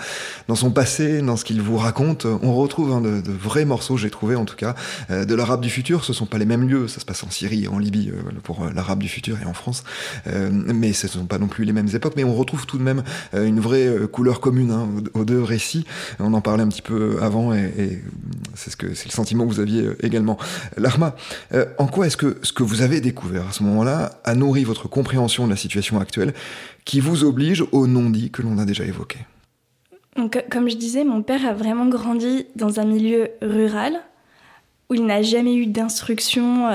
Dans 0.48 0.54
son 0.54 0.70
passé, 0.70 1.20
dans 1.20 1.36
ce 1.36 1.44
qu'il 1.44 1.60
vous 1.60 1.76
raconte, 1.76 2.26
on 2.26 2.54
retrouve 2.54 2.92
hein, 2.92 3.00
de, 3.00 3.20
de, 3.20 3.32
vrais 3.32 3.64
morceaux, 3.64 3.96
j'ai 3.96 4.10
trouvé 4.10 4.36
en 4.36 4.44
tout 4.44 4.56
cas, 4.56 4.74
de 5.10 5.34
l'arabe 5.34 5.60
du 5.60 5.70
futur. 5.70 6.04
Ce 6.04 6.12
sont 6.12 6.26
pas 6.26 6.38
les 6.38 6.44
mêmes 6.44 6.68
lieux, 6.68 6.88
ça 6.88 7.00
se 7.00 7.04
passe 7.04 7.22
en 7.24 7.30
Syrie 7.30 7.68
en 7.68 7.78
Libye 7.78 8.12
pour 8.42 8.66
l'arabe 8.72 9.00
du 9.00 9.08
futur 9.08 9.38
et 9.42 9.46
en 9.46 9.54
France, 9.54 9.84
mais 10.26 10.92
ce 11.08 11.18
ne 11.18 11.22
sont 11.22 11.26
pas 11.26 11.38
non 11.38 11.48
plus 11.48 11.64
les 11.64 11.72
mêmes 11.72 11.88
époques, 11.94 12.14
mais 12.16 12.24
on 12.24 12.34
retrouve 12.34 12.66
tout 12.66 12.78
de 12.78 12.82
même 12.82 13.02
euh, 13.34 13.46
une 13.46 13.60
vraie 13.60 13.86
euh, 13.86 14.06
couleur 14.06 14.40
commune 14.40 14.70
hein, 14.70 14.88
aux 15.14 15.24
deux 15.24 15.42
récits. 15.42 15.84
On 16.18 16.32
en 16.34 16.40
parlait 16.40 16.62
un 16.62 16.68
petit 16.68 16.82
peu 16.82 17.18
avant, 17.22 17.52
et, 17.54 18.02
c'est 18.54 18.70
ce 18.70 18.76
que 18.76 18.94
c'est 18.94 19.06
le 19.06 19.12
sentiment 19.12 19.46
que 19.46 19.52
vous 19.52 19.60
aviez 19.60 19.82
euh, 19.82 20.06
également. 20.06 20.38
Larma, 20.76 21.14
en 21.78 21.86
quoi 21.86 22.06
est-ce 22.06 22.16
que 22.16 22.38
ce 22.42 22.52
que 22.52 22.62
vous 22.62 22.82
avez 22.82 23.00
découvert 23.00 23.48
à 23.48 23.52
ce 23.52 23.62
moment-là 23.62 24.12
a 24.24 24.34
nourri 24.34 24.64
votre 24.64 24.88
compréhension 24.88 25.44
de 25.44 25.50
la 25.50 25.56
situation 25.56 26.00
actuelle, 26.00 26.34
qui 26.84 27.00
vous 27.00 27.24
oblige 27.24 27.64
au 27.72 27.86
non-dit 27.86 28.30
que 28.30 28.42
l'on 28.42 28.58
a 28.58 28.64
déjà 28.64 28.84
évoqué? 28.84 29.18
Donc, 30.16 30.42
comme 30.50 30.68
je 30.68 30.76
disais, 30.76 31.04
mon 31.04 31.22
père 31.22 31.46
a 31.46 31.54
vraiment 31.54 31.86
grandi 31.86 32.46
dans 32.56 32.80
un 32.80 32.84
milieu 32.84 33.28
rural 33.42 34.00
où 34.88 34.94
il 34.94 35.06
n'a 35.06 35.22
jamais 35.22 35.54
eu 35.54 35.66
d'instruction 35.66 36.68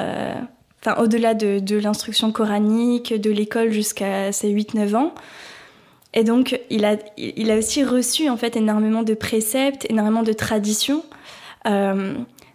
enfin 0.85 1.01
au-delà 1.01 1.33
de, 1.33 1.77
l'instruction 1.77 2.31
coranique, 2.31 3.13
de 3.13 3.31
l'école 3.31 3.71
jusqu'à 3.71 4.31
ses 4.31 4.53
8-9 4.53 4.95
ans. 4.95 5.13
Et 6.13 6.23
donc, 6.23 6.59
il 6.69 6.85
a, 6.85 6.95
il 7.17 7.51
a 7.51 7.57
aussi 7.57 7.83
reçu 7.83 8.29
en 8.29 8.37
fait 8.37 8.55
énormément 8.55 9.03
de 9.03 9.13
préceptes, 9.13 9.85
énormément 9.89 10.23
de 10.23 10.31
traditions, 10.31 11.03
euh, 11.67 12.13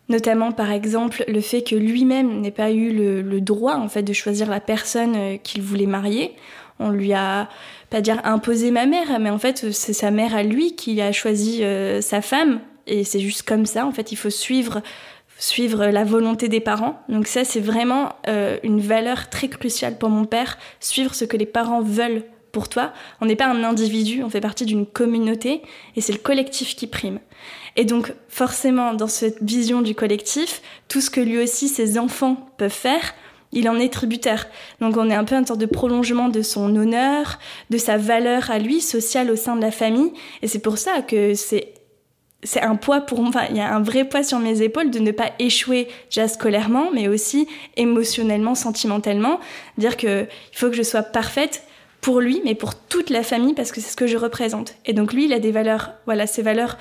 notamment 0.09 0.53
par 0.53 0.73
exemple 0.73 1.25
le 1.29 1.41
fait 1.41 1.63
que 1.63 1.75
lui-même 1.75 2.41
n'ait 2.41 2.51
pas 2.51 2.71
eu 2.71 2.91
le, 2.91 3.21
le, 3.21 3.41
droit 3.41 3.75
en 3.75 3.89
fait 3.89 4.03
de 4.03 4.15
choisir 4.15 4.49
la 4.49 4.61
personne 4.61 5.15
euh, 5.17 5.37
qu'il 5.37 5.61
voulait 5.61 5.87
marier. 5.87 6.33
On 6.79 6.89
lui 6.89 7.13
a 7.13 7.51
pas 7.91 8.01
dire 8.01 8.21
imposé 8.25 8.71
ma 8.71 8.87
mère, 8.87 9.21
mais 9.21 9.29
en 9.29 9.39
fait 9.39 9.73
c'est 9.73 9.93
sa 9.93 10.11
mère 10.11 10.35
à 10.35 10.43
lui 10.43 10.75
qui 10.75 11.03
a 11.03 11.13
choisi 11.13 11.63
euh, 11.63 12.01
sa 12.01 12.23
femme 12.23 12.61
et 12.87 13.05
c'est 13.05 13.21
juste 13.21 13.43
comme 13.43 13.67
ça. 13.67 13.87
En 13.87 13.93
fait, 13.93 14.13
il 14.13 14.17
faut 14.17 14.31
suivre 14.31 14.83
suivre 15.41 15.87
la 15.87 16.05
volonté 16.05 16.49
des 16.49 16.61
parents. 16.61 17.03
Donc 17.09 17.27
ça, 17.27 17.45
c'est 17.45 17.61
vraiment 17.61 18.11
euh, 18.29 18.59
une 18.63 18.81
valeur 18.81 19.31
très 19.31 19.49
cruciale 19.49 19.99
pour 19.99 20.11
mon 20.11 20.27
père, 20.27 20.59
suivre 20.79 21.15
ce 21.15 21.25
que 21.25 21.37
les 21.37 21.47
parents 21.47 21.81
veulent 21.81 22.23
pour 22.53 22.69
toi. 22.69 22.93
On 23.21 23.27
n'est 23.27 23.37
pas 23.37 23.47
un 23.47 23.65
individu, 23.65 24.23
on 24.23 24.29
fait 24.29 24.41
partie 24.41 24.67
d'une 24.67 24.87
communauté 24.87 25.63
et 25.97 26.01
c'est 26.01 26.13
le 26.13 26.19
collectif 26.19 26.77
qui 26.77 26.87
prime. 26.87 27.21
Et 27.77 27.85
donc 27.85 28.13
forcément, 28.29 28.93
dans 28.93 29.07
cette 29.07 29.43
vision 29.43 29.81
du 29.81 29.95
collectif, 29.95 30.61
tout 30.89 31.01
ce 31.01 31.11
que 31.11 31.21
lui 31.21 31.39
aussi 31.43 31.69
ses 31.69 31.99
enfants 31.99 32.49
peuvent 32.59 32.71
faire, 32.71 33.15
il 33.53 33.69
en 33.69 33.79
est 33.79 33.93
tributaire. 33.93 34.47
Donc 34.81 34.97
on 34.97 35.09
est 35.09 35.15
un 35.15 35.25
peu 35.25 35.37
une 35.37 35.47
sorte 35.47 35.61
de 35.61 35.67
prolongement 35.67 36.29
de 36.29 36.43
son 36.43 36.77
honneur, 36.77 37.39
de 37.71 37.79
sa 37.79 37.97
valeur 37.97 38.51
à 38.51 38.59
lui, 38.59 38.81
sociale 38.81 39.31
au 39.31 39.37
sein 39.37 39.57
de 39.57 39.63
la 39.63 39.71
famille. 39.71 40.13
Et 40.43 40.49
c'est 40.49 40.59
pour 40.59 40.77
ça 40.77 41.03
que 41.03 41.35
c'est 41.35 41.73
c'est 42.43 42.63
un 42.63 42.77
poids 42.77 43.03
pour 43.03 43.23
moi, 43.23 43.43
il 43.51 43.57
y 43.57 43.61
a 43.61 43.75
un 43.75 43.83
vrai 43.83 44.05
poids 44.05 44.23
sur 44.23 44.39
mes 44.39 44.63
épaules 44.63 44.91
de 44.91 44.99
ne 44.99 45.11
pas 45.11 45.33
échouer 45.39 45.89
déjà 46.11 46.27
scolairement, 46.27 46.91
mais 46.93 47.09
aussi 47.09 47.47
émotionnellement, 47.77 48.55
sentimentalement. 48.55 49.41
Dire 49.77 49.97
que 49.97 50.23
il 50.53 50.57
faut 50.57 50.71
que 50.71 50.77
je 50.77 50.83
sois 50.83 51.03
parfaite 51.03 51.65
pour 52.01 52.21
lui, 52.21 52.41
mais 52.45 52.55
pour 52.55 52.75
toute 52.75 53.11
la 53.11 53.23
famille, 53.23 53.55
parce 53.55 53.73
que 53.73 53.81
c'est 53.81 53.91
ce 53.91 53.97
que 53.97 54.07
je 54.07 54.17
représente. 54.17 54.75
Et 54.87 54.95
donc 54.95 55.13
lui, 55.13 55.27
il 55.27 55.33
a 55.33 55.39
des 55.39 55.51
valeurs, 55.51 55.93
voilà, 56.07 56.27
ces 56.27 56.43
valeurs 56.43 56.79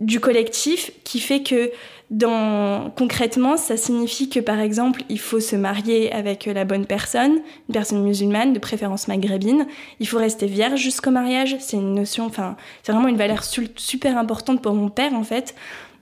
du 0.00 0.20
collectif 0.20 0.92
qui 1.04 1.20
fait 1.20 1.42
que 1.42 1.70
dans 2.10 2.90
concrètement 2.96 3.58
ça 3.58 3.76
signifie 3.76 4.30
que 4.30 4.40
par 4.40 4.60
exemple 4.60 5.02
il 5.10 5.20
faut 5.20 5.40
se 5.40 5.56
marier 5.56 6.10
avec 6.10 6.46
la 6.46 6.64
bonne 6.64 6.86
personne 6.86 7.32
une 7.68 7.74
personne 7.74 8.02
musulmane 8.02 8.54
de 8.54 8.58
préférence 8.58 9.08
maghrébine. 9.08 9.66
Il 10.00 10.08
faut 10.08 10.18
rester 10.18 10.46
vierge 10.46 10.80
jusqu'au 10.80 11.10
mariage. 11.10 11.56
C'est 11.60 11.76
une 11.76 11.94
notion 11.94 12.24
enfin 12.24 12.56
c'est 12.82 12.92
vraiment 12.92 13.08
une 13.08 13.18
valeur 13.18 13.44
super 13.44 14.16
importante 14.16 14.62
pour 14.62 14.72
mon 14.72 14.88
père 14.88 15.12
en 15.12 15.22
fait 15.22 15.54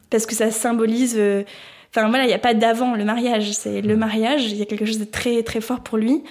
parce 0.09 0.27
que 0.27 0.37
ça 0.37 0.53
symbolise 0.53 1.17
euh, 1.19 1.43
enfin 1.91 2.09
voilà 2.09 2.23
il 2.23 2.29
n'y 2.29 2.35
a 2.35 2.39
pas 2.39 2.55
d'avant 2.55 2.95
le 2.95 3.05
mariage 3.05 3.51
c'est 3.51 3.81
le 3.81 3.97
mariage. 3.97 4.45
Il 4.53 4.59
y 4.59 4.63
a 4.63 4.67
quelque 4.67 4.87
chose 4.87 5.01
de 5.01 5.05
très 5.05 5.43
très 5.43 5.61
fort 5.61 5.81
pour 5.81 5.99
lui. 5.99 6.23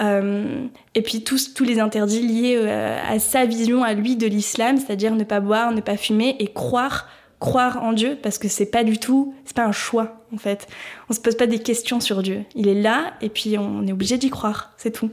Euh, 0.00 0.66
et 0.94 1.00
puis 1.00 1.24
tous 1.24 1.54
tous 1.54 1.64
les 1.64 1.80
interdits 1.80 2.20
liés 2.20 2.56
euh, 2.58 2.98
à 3.08 3.18
sa 3.18 3.46
vision 3.46 3.82
à 3.82 3.94
lui 3.94 4.16
de 4.16 4.26
l'islam 4.26 4.76
c'est-à-dire 4.76 5.14
ne 5.14 5.24
pas 5.24 5.40
boire 5.40 5.72
ne 5.72 5.80
pas 5.80 5.96
fumer 5.96 6.36
et 6.38 6.48
croire 6.48 7.08
croire 7.42 7.82
en 7.82 7.92
Dieu 7.92 8.16
parce 8.22 8.38
que 8.38 8.46
c'est 8.46 8.66
pas 8.66 8.84
du 8.84 8.98
tout, 8.98 9.34
c'est 9.44 9.56
pas 9.56 9.66
un 9.66 9.72
choix 9.72 10.24
en 10.32 10.38
fait. 10.38 10.68
On 11.10 11.12
se 11.12 11.18
pose 11.18 11.36
pas 11.36 11.48
des 11.48 11.58
questions 11.58 11.98
sur 11.98 12.22
Dieu. 12.22 12.44
Il 12.54 12.68
est 12.68 12.80
là 12.80 13.14
et 13.20 13.28
puis 13.28 13.58
on 13.58 13.84
est 13.84 13.92
obligé 13.92 14.16
d'y 14.16 14.30
croire, 14.30 14.70
c'est 14.76 14.92
tout. 14.92 15.10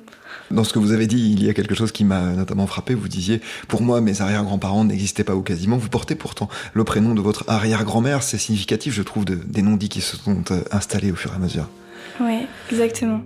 Dans 0.51 0.63
ce 0.63 0.71
que 0.71 0.77
vous 0.77 0.91
avez 0.91 1.07
dit, 1.07 1.33
il 1.33 1.43
y 1.43 1.50
a 1.50 1.55
quelque 1.55 1.74
chose 1.74 1.91
qui 1.91 2.05
m'a 2.05 2.21
notamment 2.33 2.67
frappé. 2.67 2.93
Vous 2.93 3.07
disiez, 3.07 3.41
pour 3.67 3.81
moi, 3.81 4.00
mes 4.00 4.21
arrière-grands-parents 4.21 4.86
n'existaient 4.86 5.24
pas 5.24 5.33
ou 5.33 5.41
quasiment. 5.41 5.77
Vous 5.77 5.89
portez 5.89 6.13
pourtant 6.13 6.50
le 6.74 6.83
prénom 6.83 7.15
de 7.15 7.21
votre 7.21 7.45
arrière-grand-mère. 7.48 8.21
C'est 8.21 8.38
significatif, 8.38 8.93
je 8.93 9.01
trouve, 9.01 9.25
des 9.25 9.62
non-dits 9.63 9.89
qui 9.89 10.01
se 10.01 10.15
sont 10.15 10.43
euh, 10.51 10.62
installés 10.69 11.12
au 11.12 11.15
fur 11.15 11.31
et 11.31 11.36
à 11.36 11.39
mesure. 11.39 11.67
Oui, 12.19 12.45
exactement. 12.71 13.21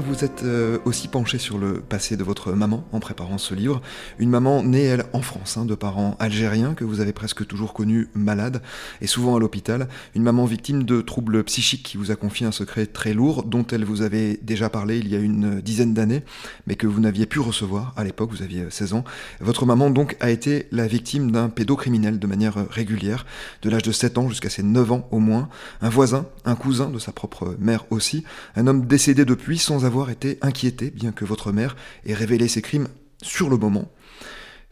Vous 0.00 0.24
êtes 0.24 0.42
euh, 0.44 0.78
aussi 0.84 1.08
penché 1.08 1.38
sur 1.38 1.58
le 1.58 1.80
passé 1.80 2.16
de 2.16 2.24
votre 2.24 2.52
maman 2.52 2.84
en 2.92 3.00
préparant 3.00 3.38
ce 3.38 3.54
livre. 3.54 3.80
Une 4.18 4.30
maman 4.30 4.62
née, 4.62 4.82
elle, 4.82 5.04
en 5.12 5.22
France, 5.22 5.56
hein, 5.56 5.64
de 5.64 5.74
parents 5.74 6.16
algériens 6.18 6.74
que 6.74 6.84
vous 6.84 7.00
avez 7.00 7.12
presque 7.12 7.46
toujours 7.46 7.72
connus 7.72 8.08
malades 8.14 8.62
et 9.00 9.06
souvent 9.06 9.36
à 9.36 9.38
l'hôpital. 9.38 9.88
Une 10.14 10.22
maman 10.22 10.44
victime 10.44 10.84
de 10.84 11.00
troubles 11.00 11.44
psychiques 11.44 11.82
qui 11.82 11.96
vous 11.96 12.10
a 12.10 12.16
confié 12.16 12.46
un 12.46 12.52
secret 12.52 12.86
très 12.86 13.14
lourd 13.14 13.44
dont 13.44 13.66
elle 13.70 13.84
vous 13.84 14.02
avait 14.02 14.38
déjà 14.42 14.70
parlé 14.70 14.98
il 14.98 15.08
y 15.08 15.16
a 15.16 15.18
une 15.18 15.60
dizaine 15.60 15.94
d'années, 15.94 16.22
mais 16.66 16.76
que 16.76 16.86
vous 16.86 17.00
n'aviez 17.00 17.26
pu 17.26 17.40
recevoir 17.40 17.92
à 17.96 18.04
l'époque, 18.04 18.30
vous 18.30 18.42
aviez 18.42 18.66
16 18.70 18.94
ans. 18.94 19.04
Votre 19.40 19.66
maman, 19.66 19.90
donc, 19.90 20.16
a 20.20 20.30
été 20.30 20.66
la 20.72 20.86
victime 20.86 21.30
d'un 21.30 21.48
pédocriminel 21.48 22.18
de 22.18 22.26
manière 22.26 22.68
régulière, 22.70 23.26
de 23.62 23.70
l'âge 23.70 23.82
de 23.82 23.92
7 23.92 24.18
ans 24.18 24.28
jusqu'à 24.28 24.50
ses 24.50 24.62
9 24.62 24.92
ans 24.92 25.08
au 25.10 25.18
moins. 25.18 25.48
Un 25.82 25.88
voisin, 25.88 26.26
un 26.44 26.54
cousin 26.54 26.90
de 26.90 26.98
sa 26.98 27.12
propre 27.12 27.56
mère 27.58 27.84
aussi, 27.90 28.24
un 28.56 28.66
homme 28.66 28.86
décédé 28.86 29.24
depuis 29.24 29.58
sans 29.58 29.83
avoir 29.84 30.10
été 30.10 30.38
inquiété, 30.42 30.90
bien 30.90 31.12
que 31.12 31.24
votre 31.24 31.52
mère 31.52 31.76
ait 32.06 32.14
révélé 32.14 32.48
ses 32.48 32.62
crimes 32.62 32.88
sur 33.22 33.48
le 33.48 33.56
moment. 33.56 33.90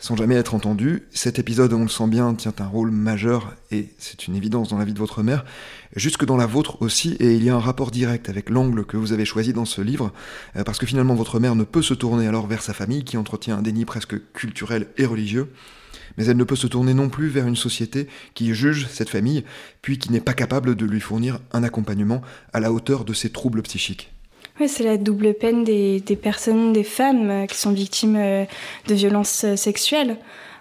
Sans 0.03 0.17
jamais 0.17 0.35
être 0.35 0.57
entendu, 0.57 1.05
cet 1.13 1.39
épisode, 1.39 1.73
on 1.73 1.83
le 1.83 1.89
sent 1.89 2.09
bien, 2.09 2.35
tient 2.35 2.55
un 2.59 2.67
rôle 2.67 2.91
majeur, 2.91 3.55
et 3.71 3.91
c'est 3.99 4.27
une 4.27 4.35
évidence 4.35 4.69
dans 4.69 4.79
la 4.79 4.85
vie 4.85 4.95
de 4.95 4.99
votre 4.99 5.23
mère, 5.23 5.45
jusque 5.95 6.25
dans 6.25 6.37
la 6.37 6.47
vôtre 6.47 6.83
aussi, 6.83 7.13
et 7.21 7.37
il 7.37 7.45
y 7.45 7.51
a 7.51 7.55
un 7.55 7.61
rapport 7.61 7.93
direct 7.93 8.29
avec 8.29 8.51
l'angle 8.51 8.85
que 8.85 8.97
vous 8.97 9.13
avez 9.13 9.25
choisi 9.25 9.53
dans 9.53 9.65
ce 9.65 9.81
livre, 9.81 10.13
euh, 10.57 10.65
parce 10.65 10.79
que 10.79 10.87
finalement 10.87 11.15
votre 11.15 11.39
mère 11.39 11.55
ne 11.55 11.63
peut 11.63 11.83
se 11.83 11.95
tourner 11.95 12.27
alors 12.27 12.49
vers 12.49 12.63
sa 12.63 12.75
famille, 12.75 13.05
qui 13.05 13.17
entretient 13.17 13.59
un 13.59 13.63
déni 13.63 13.85
presque 13.85 14.17
culturel 14.33 14.89
et 14.99 15.07
religieux, 15.07 15.53
mais 16.19 16.27
elle 16.27 16.37
ne 16.37 16.43
peut 16.43 16.57
se 16.57 16.67
tourner 16.67 16.95
non 16.95 17.09
plus 17.09 17.29
vers 17.29 17.47
une 17.47 17.55
société 17.55 18.09
qui 18.35 18.53
juge 18.55 18.89
cette 18.89 19.09
famille, 19.09 19.45
puis 19.83 19.99
qui 19.99 20.11
n'est 20.11 20.21
pas 20.21 20.35
capable 20.35 20.75
de 20.75 20.85
lui 20.85 21.01
fournir 21.01 21.39
un 21.53 21.63
accompagnement 21.63 22.23
à 22.53 22.59
la 22.59 22.73
hauteur 22.73 23.05
de 23.05 23.15
ses 23.15 23.31
troubles 23.31 23.63
psychiques. 23.63 24.12
C'est 24.69 24.85
la 24.85 24.97
double 24.97 25.35
peine 25.35 25.65
des, 25.65 26.19
personnes, 26.21 26.73
des 26.73 26.85
femmes 26.85 27.31
euh, 27.31 27.47
qui 27.47 27.57
sont 27.57 27.73
victimes 27.73 28.17
euh, 28.17 28.45
de 28.87 28.95
violences 28.95 29.45
euh, 29.45 29.57
sexuelles. 29.57 30.17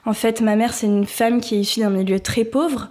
En 0.05 0.13
fait, 0.13 0.41
ma 0.41 0.55
mère, 0.55 0.73
c'est 0.73 0.87
une 0.87 1.05
femme 1.05 1.41
qui 1.41 1.55
est 1.55 1.59
issue 1.59 1.81
d'un 1.81 1.89
milieu 1.89 2.19
très 2.19 2.43
pauvre. 2.43 2.89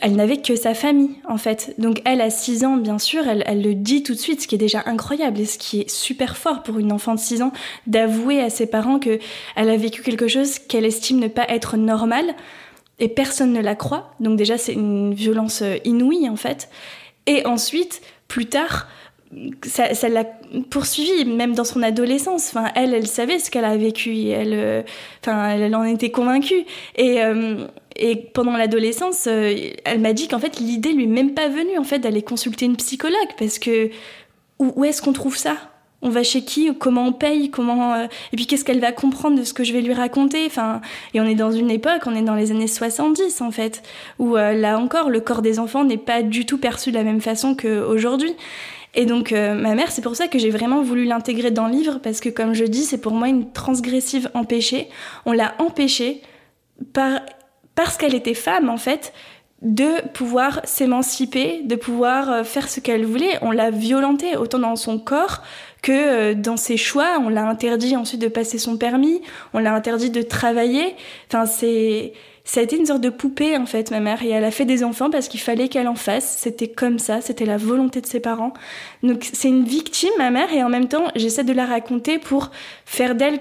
Elle 0.00 0.16
n'avait 0.16 0.38
que 0.38 0.56
sa 0.56 0.74
famille, 0.74 1.16
en 1.28 1.36
fait. 1.36 1.74
Donc, 1.78 2.02
elle, 2.04 2.20
a 2.20 2.30
6 2.30 2.64
ans, 2.64 2.76
bien 2.76 2.98
sûr, 2.98 3.28
elle, 3.28 3.44
elle, 3.46 3.62
le 3.62 3.74
dit 3.74 4.02
tout 4.02 4.14
de 4.14 4.18
suite, 4.18 4.42
ce 4.42 4.48
qui 4.48 4.56
est 4.56 4.58
déjà 4.58 4.82
incroyable 4.86 5.38
et 5.38 5.44
ce 5.44 5.58
qui 5.58 5.82
est 5.82 5.90
super 5.90 6.36
fort 6.36 6.62
pour 6.62 6.78
une 6.78 6.90
enfant 6.90 7.14
de 7.14 7.20
6 7.20 7.42
ans, 7.42 7.52
d'avouer 7.86 8.40
à 8.40 8.50
ses 8.50 8.66
parents 8.66 8.98
qu'elle 8.98 9.20
a 9.56 9.76
vécu 9.76 10.02
quelque 10.02 10.26
chose 10.26 10.58
qu'elle 10.58 10.84
estime 10.84 11.20
ne 11.20 11.28
pas 11.28 11.46
être 11.48 11.76
normal. 11.76 12.34
Et 12.98 13.08
personne 13.08 13.52
ne 13.52 13.60
la 13.60 13.76
croit. 13.76 14.12
Donc, 14.18 14.36
déjà, 14.36 14.58
c'est 14.58 14.72
une 14.72 15.14
violence 15.14 15.62
inouïe, 15.84 16.28
en 16.28 16.36
fait. 16.36 16.68
Et 17.26 17.46
ensuite, 17.46 18.00
plus 18.26 18.46
tard, 18.46 18.88
ça, 19.62 20.08
l'a 20.08 20.24
poursuivi 20.70 21.24
même 21.24 21.54
dans 21.54 21.64
son 21.64 21.82
adolescence. 21.82 22.48
Enfin, 22.48 22.70
elle, 22.74 22.94
elle 22.94 23.06
savait 23.06 23.38
ce 23.38 23.50
qu'elle 23.50 23.64
a 23.64 23.76
vécu. 23.76 24.28
Elle, 24.28 24.54
euh, 24.54 24.82
enfin, 25.22 25.50
elle, 25.50 25.74
en 25.74 25.84
était 25.84 26.10
convaincue. 26.10 26.64
Et, 26.96 27.22
euh, 27.22 27.66
pendant 28.32 28.56
l'adolescence, 28.56 29.26
euh, 29.26 29.54
elle 29.84 30.00
m'a 30.00 30.12
dit 30.12 30.28
qu'en 30.28 30.38
fait, 30.38 30.58
l'idée 30.60 30.92
lui 30.92 31.04
est 31.04 31.08
même 31.08 31.34
pas 31.34 31.48
venue 31.48 31.78
en 31.78 31.84
fait 31.84 31.98
d'aller 31.98 32.22
consulter 32.22 32.64
une 32.64 32.76
psychologue 32.76 33.28
parce 33.38 33.58
que 33.58 33.90
où, 34.60 34.84
est-ce 34.84 35.02
qu'on 35.02 35.12
trouve 35.12 35.36
ça? 35.36 35.56
On 36.00 36.10
va 36.10 36.22
chez 36.22 36.42
qui? 36.42 36.72
Comment 36.78 37.08
on 37.08 37.12
paye? 37.12 37.50
Comment 37.50 38.04
Et 38.04 38.36
puis 38.36 38.46
qu'est-ce 38.46 38.64
qu'elle 38.64 38.80
va 38.80 38.92
comprendre 38.92 39.36
de 39.36 39.42
ce 39.42 39.52
que 39.52 39.64
je 39.64 39.72
vais 39.72 39.80
lui 39.80 39.94
raconter? 39.94 40.46
Enfin, 40.46 40.80
et 41.12 41.20
on 41.20 41.24
est 41.24 41.34
dans 41.34 41.50
une 41.50 41.72
époque, 41.72 42.02
on 42.06 42.14
est 42.14 42.22
dans 42.22 42.36
les 42.36 42.52
années 42.52 42.68
70 42.68 43.40
en 43.40 43.50
fait, 43.50 43.82
où 44.20 44.36
là 44.36 44.78
encore, 44.78 45.10
le 45.10 45.20
corps 45.20 45.42
des 45.42 45.58
enfants 45.58 45.82
n'est 45.84 45.96
pas 45.96 46.22
du 46.22 46.46
tout 46.46 46.58
perçu 46.58 46.92
de 46.92 46.96
la 46.96 47.02
même 47.02 47.20
façon 47.20 47.56
qu'aujourd'hui. 47.56 48.36
Et 48.94 49.06
donc 49.06 49.32
euh, 49.32 49.54
ma 49.54 49.74
mère, 49.74 49.90
c'est 49.90 50.02
pour 50.02 50.16
ça 50.16 50.28
que 50.28 50.38
j'ai 50.38 50.50
vraiment 50.50 50.82
voulu 50.82 51.04
l'intégrer 51.04 51.50
dans 51.50 51.66
le 51.66 51.72
livre, 51.72 52.00
parce 52.02 52.20
que 52.20 52.28
comme 52.28 52.54
je 52.54 52.64
dis, 52.64 52.84
c'est 52.84 53.00
pour 53.00 53.12
moi 53.12 53.28
une 53.28 53.52
transgressive 53.52 54.30
empêchée. 54.34 54.88
On 55.26 55.32
l'a 55.32 55.54
empêchée 55.58 56.22
par, 56.92 57.20
parce 57.74 57.96
qu'elle 57.96 58.14
était 58.14 58.34
femme, 58.34 58.68
en 58.70 58.76
fait, 58.76 59.12
de 59.62 60.06
pouvoir 60.12 60.60
s'émanciper, 60.64 61.62
de 61.64 61.74
pouvoir 61.74 62.30
euh, 62.30 62.44
faire 62.44 62.68
ce 62.68 62.80
qu'elle 62.80 63.04
voulait. 63.04 63.38
On 63.42 63.50
l'a 63.50 63.70
violentée 63.70 64.36
autant 64.36 64.60
dans 64.60 64.76
son 64.76 64.98
corps 64.98 65.42
que 65.82 65.92
euh, 65.92 66.34
dans 66.34 66.56
ses 66.56 66.76
choix. 66.76 67.18
On 67.20 67.28
l'a 67.28 67.46
interdit 67.46 67.96
ensuite 67.96 68.20
de 68.20 68.28
passer 68.28 68.58
son 68.58 68.76
permis, 68.76 69.20
on 69.54 69.58
l'a 69.58 69.74
interdit 69.74 70.10
de 70.10 70.22
travailler. 70.22 70.94
Enfin, 71.28 71.46
c'est 71.46 72.12
ça 72.48 72.60
a 72.60 72.62
été 72.62 72.78
une 72.78 72.86
sorte 72.86 73.02
de 73.02 73.10
poupée 73.10 73.58
en 73.58 73.66
fait, 73.66 73.90
ma 73.90 74.00
mère. 74.00 74.22
Et 74.22 74.30
elle 74.30 74.44
a 74.44 74.50
fait 74.50 74.64
des 74.64 74.82
enfants 74.82 75.10
parce 75.10 75.28
qu'il 75.28 75.38
fallait 75.38 75.68
qu'elle 75.68 75.86
en 75.86 75.94
fasse. 75.94 76.38
C'était 76.38 76.68
comme 76.68 76.98
ça, 76.98 77.20
c'était 77.20 77.44
la 77.44 77.58
volonté 77.58 78.00
de 78.00 78.06
ses 78.06 78.20
parents. 78.20 78.54
Donc 79.02 79.28
c'est 79.34 79.48
une 79.48 79.64
victime, 79.64 80.12
ma 80.16 80.30
mère, 80.30 80.50
et 80.50 80.62
en 80.62 80.70
même 80.70 80.88
temps, 80.88 81.08
j'essaie 81.14 81.44
de 81.44 81.52
la 81.52 81.66
raconter 81.66 82.18
pour 82.18 82.50
faire 82.86 83.14
d'elle 83.14 83.38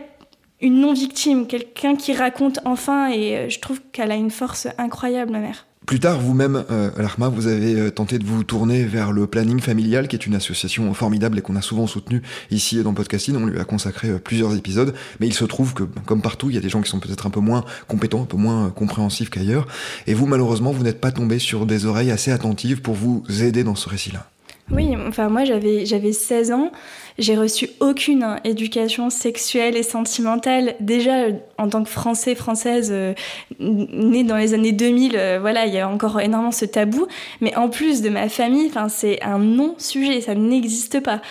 une 0.59 0.81
non-victime, 0.81 1.47
quelqu'un 1.47 1.95
qui 1.95 2.11
raconte 2.11 2.59
enfin. 2.65 3.09
Et 3.09 3.37
euh, 3.37 3.49
je 3.49 3.59
trouve 3.59 3.79
qu'elle 3.93 4.11
a 4.11 4.15
une 4.15 4.31
force 4.31 4.67
incroyable, 4.77 5.31
ma 5.31 5.39
mère. 5.39 5.66
Plus 5.87 6.01
tard, 6.01 6.19
vous-même, 6.19 6.65
euh, 6.69 6.89
Larma, 6.97 7.29
vous 7.29 7.47
avez 7.47 7.79
euh, 7.79 7.91
tenté 7.91 8.19
de 8.19 8.25
vous 8.25 8.43
tourner 8.43 8.83
vers 8.83 9.13
le 9.13 9.25
planning 9.25 9.61
familial, 9.61 10.09
qui 10.09 10.17
est 10.17 10.25
une 10.25 10.35
association 10.35 10.93
formidable 10.93 11.39
et 11.39 11.41
qu'on 11.41 11.55
a 11.55 11.61
souvent 11.61 11.87
soutenue 11.87 12.21
ici 12.51 12.83
dans 12.83 12.93
Podcasting. 12.93 13.37
On 13.37 13.45
lui 13.45 13.57
a 13.57 13.63
consacré 13.63 14.09
euh, 14.09 14.19
plusieurs 14.19 14.53
épisodes, 14.53 14.93
mais 15.21 15.27
il 15.27 15.33
se 15.33 15.45
trouve 15.45 15.73
que, 15.73 15.83
comme 15.83 16.21
partout, 16.21 16.49
il 16.49 16.55
y 16.55 16.57
a 16.57 16.61
des 16.61 16.67
gens 16.67 16.81
qui 16.81 16.89
sont 16.89 16.99
peut-être 16.99 17.25
un 17.25 17.29
peu 17.29 17.39
moins 17.39 17.63
compétents, 17.87 18.23
un 18.23 18.25
peu 18.25 18.35
moins 18.35 18.65
euh, 18.65 18.69
compréhensifs 18.69 19.29
qu'ailleurs. 19.29 19.65
Et 20.07 20.13
vous, 20.13 20.25
malheureusement, 20.25 20.71
vous 20.71 20.83
n'êtes 20.83 20.99
pas 20.99 21.13
tombé 21.13 21.39
sur 21.39 21.65
des 21.65 21.85
oreilles 21.85 22.11
assez 22.11 22.31
attentives 22.31 22.81
pour 22.81 22.95
vous 22.95 23.23
aider 23.41 23.63
dans 23.63 23.75
ce 23.75 23.87
récit-là. 23.87 24.29
Oui, 24.69 24.95
enfin 25.07 25.29
moi 25.29 25.45
j'avais 25.45 26.11
16 26.11 26.51
ans, 26.51 26.71
j'ai 27.17 27.35
reçu 27.35 27.69
aucune 27.79 28.37
éducation 28.43 29.09
sexuelle 29.09 29.75
et 29.75 29.83
sentimentale. 29.83 30.75
Déjà, 30.79 31.27
en 31.57 31.67
tant 31.67 31.83
que 31.83 31.89
Français, 31.89 32.35
Française, 32.35 32.89
euh, 32.91 33.13
née 33.59 34.23
dans 34.23 34.37
les 34.37 34.53
années 34.53 34.71
2000, 34.71 35.15
euh, 35.15 35.37
voilà, 35.41 35.65
il 35.65 35.73
y 35.73 35.79
a 35.79 35.89
encore 35.89 36.19
énormément 36.19 36.51
ce 36.51 36.65
tabou. 36.65 37.07
Mais 37.41 37.55
en 37.55 37.69
plus 37.69 38.01
de 38.01 38.09
ma 38.09 38.29
famille, 38.29 38.71
c'est 38.89 39.21
un 39.23 39.39
non-sujet, 39.39 40.21
ça 40.21 40.35
n'existe 40.35 40.99
pas. 41.01 41.21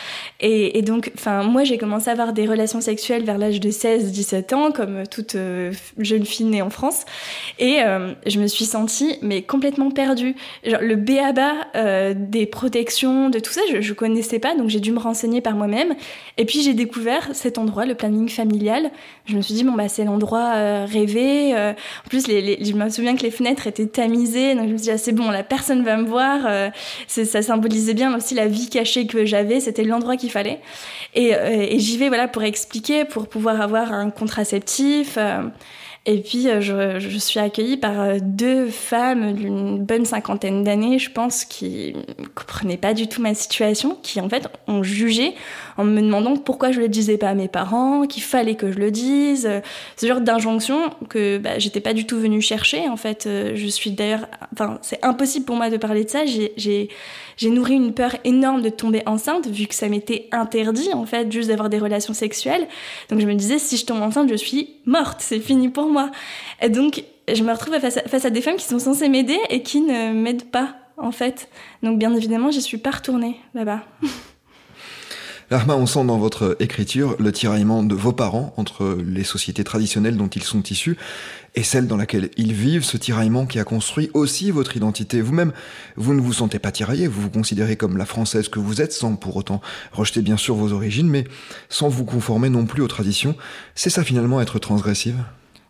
Et, 0.40 0.78
et 0.78 0.82
donc, 0.82 1.12
moi, 1.44 1.62
j'ai 1.62 1.78
commencé 1.78 2.08
à 2.08 2.12
avoir 2.12 2.32
des 2.32 2.46
relations 2.46 2.80
sexuelles 2.80 3.24
vers 3.24 3.38
l'âge 3.38 3.60
de 3.60 3.70
16-17 3.70 4.54
ans, 4.54 4.72
comme 4.72 5.04
toute 5.08 5.36
euh, 5.36 5.72
jeune 5.98 6.24
fille 6.24 6.46
née 6.46 6.62
en 6.62 6.70
France. 6.70 7.04
Et 7.58 7.78
je 8.26 8.40
me 8.40 8.46
suis 8.46 8.64
sentie, 8.64 9.16
mais 9.22 9.42
complètement 9.42 9.90
perdue. 9.90 10.34
Genre, 10.64 10.80
le 10.80 10.96
béaba 10.96 11.52
des 12.14 12.46
protections, 12.46 13.30
de 13.30 13.38
tout 13.38 13.52
ça, 13.52 13.60
je, 13.72 13.80
je 13.80 13.92
connaissais 13.92 14.38
pas, 14.38 14.54
donc 14.54 14.68
j'ai 14.68 14.80
dû 14.80 14.92
me 14.92 14.98
renseigner 14.98 15.40
par 15.40 15.54
moi-même 15.54 15.75
et 16.36 16.44
puis 16.44 16.62
j'ai 16.62 16.74
découvert 16.74 17.30
cet 17.32 17.58
endroit, 17.58 17.86
le 17.86 17.94
planning 17.94 18.28
familial. 18.28 18.90
Je 19.26 19.36
me 19.36 19.42
suis 19.42 19.54
dit, 19.54 19.64
bon, 19.64 19.72
bah, 19.72 19.88
c'est 19.88 20.04
l'endroit 20.04 20.52
euh, 20.54 20.86
rêvé. 20.90 21.56
Euh. 21.56 21.72
en 21.72 22.08
plus, 22.08 22.26
les, 22.26 22.64
je 22.64 22.72
me 22.72 22.88
souviens 22.88 23.16
que 23.16 23.22
les 23.22 23.30
fenêtres 23.30 23.66
étaient 23.66 23.86
tamisées. 23.86 24.54
Donc 24.54 24.68
je 24.68 24.72
me 24.72 24.76
suis 24.76 24.84
dit, 24.84 24.90
ah, 24.90 24.98
c'est 24.98 25.12
bon, 25.12 25.30
la 25.30 25.42
personne 25.42 25.82
va 25.82 25.96
me 25.96 26.06
voir. 26.06 26.42
Euh, 26.46 26.70
ça 27.06 27.42
symbolisait 27.42 27.94
bien 27.94 28.14
aussi 28.16 28.34
la 28.34 28.46
vie 28.46 28.68
cachée 28.68 29.06
que 29.06 29.24
j'avais. 29.24 29.60
C'était 29.60 29.84
l'endroit 29.84 30.16
qu'il 30.16 30.30
fallait. 30.30 30.60
Et, 31.14 31.30
et 31.30 31.78
j'y 31.78 31.96
vais 31.96 32.08
voilà, 32.08 32.28
pour 32.28 32.42
expliquer, 32.42 33.04
pour 33.04 33.28
pouvoir 33.28 33.60
avoir 33.60 33.92
un 33.92 34.10
contraceptif. 34.10 35.18
Et 36.08 36.20
puis, 36.20 36.48
euh, 36.48 36.60
je, 36.60 37.00
je, 37.00 37.18
suis 37.18 37.40
accueillie 37.40 37.76
par 37.76 38.00
euh, 38.00 38.18
deux 38.22 38.68
femmes 38.68 39.32
d'une 39.32 39.84
bonne 39.84 40.04
cinquantaine 40.04 40.62
d'années, 40.62 41.00
je 41.00 41.10
pense, 41.10 41.44
qui 41.44 41.96
ne 41.96 42.24
comprenaient 42.26 42.76
pas 42.76 42.94
du 42.94 43.08
tout 43.08 43.20
ma 43.20 43.34
situation, 43.34 43.98
qui 44.04 44.20
en 44.20 44.28
fait 44.28 44.48
ont 44.68 44.84
jugé 44.84 45.34
en 45.76 45.82
me 45.82 46.00
demandant 46.00 46.36
pourquoi 46.36 46.70
je 46.70 46.78
ne 46.78 46.84
le 46.84 46.88
disais 46.88 47.18
pas 47.18 47.30
à 47.30 47.34
mes 47.34 47.48
parents, 47.48 48.06
qu'il 48.06 48.22
fallait 48.22 48.54
que 48.54 48.70
je 48.70 48.78
le 48.78 48.92
dise. 48.92 49.50
Ce 49.96 50.06
genre 50.06 50.20
d'injonction 50.20 50.90
que 51.08 51.38
bah, 51.38 51.58
j'étais 51.58 51.80
pas 51.80 51.92
du 51.92 52.06
tout 52.06 52.20
venue 52.20 52.40
chercher. 52.40 52.88
En 52.88 52.96
fait, 52.96 53.26
euh, 53.26 53.52
je 53.56 53.66
suis 53.66 53.90
d'ailleurs, 53.90 54.28
enfin, 54.52 54.78
c'est 54.82 55.04
impossible 55.04 55.44
pour 55.44 55.56
moi 55.56 55.70
de 55.70 55.76
parler 55.76 56.04
de 56.04 56.10
ça. 56.10 56.24
J'ai 56.24 56.88
j'ai 57.36 57.50
nourri 57.50 57.74
une 57.74 57.92
peur 57.92 58.16
énorme 58.24 58.62
de 58.62 58.68
tomber 58.70 59.02
enceinte, 59.06 59.46
vu 59.46 59.66
que 59.66 59.74
ça 59.74 59.88
m'était 59.88 60.28
interdit, 60.32 60.92
en 60.92 61.06
fait, 61.06 61.30
juste 61.30 61.48
d'avoir 61.48 61.68
des 61.68 61.78
relations 61.78 62.14
sexuelles. 62.14 62.66
Donc 63.10 63.20
je 63.20 63.26
me 63.26 63.34
disais, 63.34 63.58
si 63.58 63.76
je 63.76 63.84
tombe 63.84 64.02
enceinte, 64.02 64.28
je 64.30 64.36
suis 64.36 64.70
morte, 64.86 65.18
c'est 65.20 65.40
fini 65.40 65.68
pour 65.68 65.86
moi. 65.86 66.10
Et 66.62 66.68
donc, 66.68 67.04
je 67.32 67.42
me 67.42 67.52
retrouve 67.52 67.78
face 67.78 68.24
à, 68.24 68.30
des 68.30 68.40
femmes 68.40 68.56
qui 68.56 68.64
sont 68.64 68.78
censées 68.78 69.08
m'aider 69.08 69.38
et 69.50 69.62
qui 69.62 69.80
ne 69.80 70.12
m'aident 70.12 70.50
pas, 70.50 70.76
en 70.96 71.12
fait. 71.12 71.48
Donc 71.82 71.98
bien 71.98 72.14
évidemment, 72.14 72.50
je 72.50 72.60
suis 72.60 72.78
pas 72.78 72.90
retournée 72.90 73.36
là-bas. 73.54 73.82
Larma, 75.48 75.76
on 75.76 75.86
sent 75.86 76.04
dans 76.04 76.18
votre 76.18 76.56
écriture 76.58 77.14
le 77.20 77.30
tiraillement 77.30 77.84
de 77.84 77.94
vos 77.94 78.10
parents 78.10 78.52
entre 78.56 78.98
les 79.06 79.22
sociétés 79.22 79.62
traditionnelles 79.62 80.16
dont 80.16 80.26
ils 80.26 80.42
sont 80.42 80.62
issus 80.64 80.96
et 81.54 81.62
celles 81.62 81.86
dans 81.86 81.96
laquelle 81.96 82.30
ils 82.36 82.52
vivent, 82.52 82.82
ce 82.82 82.96
tiraillement 82.96 83.46
qui 83.46 83.60
a 83.60 83.64
construit 83.64 84.10
aussi 84.12 84.50
votre 84.50 84.76
identité. 84.76 85.20
Vous-même, 85.20 85.52
vous 85.94 86.14
ne 86.14 86.20
vous 86.20 86.32
sentez 86.32 86.58
pas 86.58 86.72
tiraillé, 86.72 87.06
vous 87.06 87.22
vous 87.22 87.30
considérez 87.30 87.76
comme 87.76 87.96
la 87.96 88.06
française 88.06 88.48
que 88.48 88.58
vous 88.58 88.80
êtes, 88.80 88.92
sans 88.92 89.14
pour 89.14 89.36
autant 89.36 89.60
rejeter 89.92 90.20
bien 90.20 90.36
sûr 90.36 90.56
vos 90.56 90.72
origines, 90.72 91.08
mais 91.08 91.22
sans 91.68 91.88
vous 91.88 92.04
conformer 92.04 92.48
non 92.48 92.66
plus 92.66 92.82
aux 92.82 92.88
traditions. 92.88 93.36
C'est 93.76 93.90
ça 93.90 94.02
finalement 94.02 94.40
être 94.40 94.58
transgressive? 94.58 95.22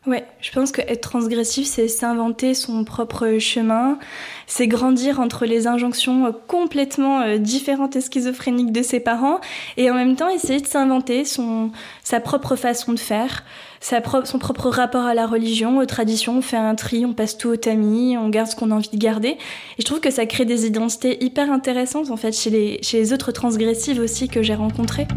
Ouais, 0.06 0.24
je 0.40 0.52
pense 0.52 0.70
qu'être 0.70 1.00
transgressif, 1.00 1.66
c'est 1.66 1.88
s'inventer 1.88 2.54
son 2.54 2.84
propre 2.84 3.38
chemin, 3.40 3.98
c'est 4.46 4.68
grandir 4.68 5.18
entre 5.18 5.46
les 5.46 5.66
injonctions 5.66 6.26
euh, 6.26 6.30
complètement 6.46 7.22
euh, 7.22 7.38
différentes 7.38 7.96
et 7.96 8.00
schizophréniques 8.00 8.70
de 8.70 8.82
ses 8.82 9.00
parents, 9.00 9.40
et 9.76 9.90
en 9.90 9.94
même 9.94 10.14
temps 10.14 10.28
essayer 10.28 10.60
de 10.60 10.66
s'inventer 10.66 11.24
son, 11.24 11.72
sa 12.04 12.20
propre 12.20 12.54
façon 12.54 12.92
de 12.92 13.00
faire, 13.00 13.42
sa 13.80 14.00
son 14.24 14.38
propre 14.38 14.68
rapport 14.68 15.06
à 15.06 15.14
la 15.14 15.26
religion, 15.26 15.78
aux 15.78 15.86
traditions, 15.86 16.38
on 16.38 16.42
fait 16.42 16.56
un 16.56 16.76
tri, 16.76 17.04
on 17.04 17.12
passe 17.12 17.36
tout 17.36 17.48
au 17.48 17.56
tamis, 17.56 18.16
on 18.16 18.28
garde 18.28 18.48
ce 18.48 18.54
qu'on 18.54 18.70
a 18.70 18.74
envie 18.74 18.88
de 18.88 18.98
garder. 18.98 19.30
Et 19.30 19.80
je 19.80 19.84
trouve 19.84 20.00
que 20.00 20.12
ça 20.12 20.24
crée 20.26 20.44
des 20.44 20.66
identités 20.66 21.22
hyper 21.24 21.50
intéressantes 21.50 22.10
en 22.10 22.16
fait 22.16 22.32
chez 22.32 22.50
les, 22.50 22.78
chez 22.82 22.98
les 22.98 23.12
autres 23.12 23.32
transgressives 23.32 24.00
aussi 24.00 24.28
que 24.28 24.42
j'ai 24.42 24.54
rencontrées. 24.54 25.08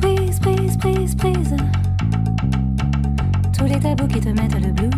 Please, 0.00 0.38
please, 0.40 0.76
please, 0.78 1.16
tabous 3.82 4.06
qui 4.06 4.20
te 4.20 4.28
mettent 4.28 4.60
le 4.60 4.72
blues. 4.72 4.90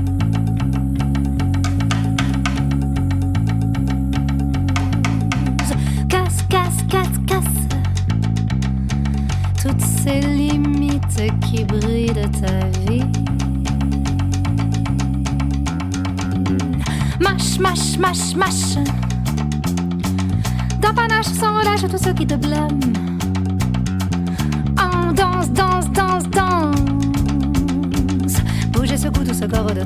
Casse, 6.08 6.42
casse, 6.50 6.84
casse, 6.88 7.18
casse. 7.26 7.62
Toutes 9.62 9.80
ces 9.80 10.20
limites 10.20 11.22
qui 11.40 11.64
brillent 11.64 12.12
de 12.12 12.26
ta 12.40 12.66
vie. 12.86 13.04
Mâche, 17.20 17.58
mâche, 17.58 17.98
mâche, 17.98 18.36
mâche. 18.36 18.84
D'un 20.80 20.92
panache 20.92 21.26
sans 21.26 21.58
relâche 21.58 21.82
tous 21.90 22.02
ceux 22.04 22.12
qui 22.12 22.26
te 22.26 22.34
blâment. 22.34 22.80
En 24.78 25.12
danse, 25.12 25.50
danse, 25.50 25.90
danse, 25.90 26.28
danse 26.28 26.43
ce 29.44 29.74
de 29.74 29.84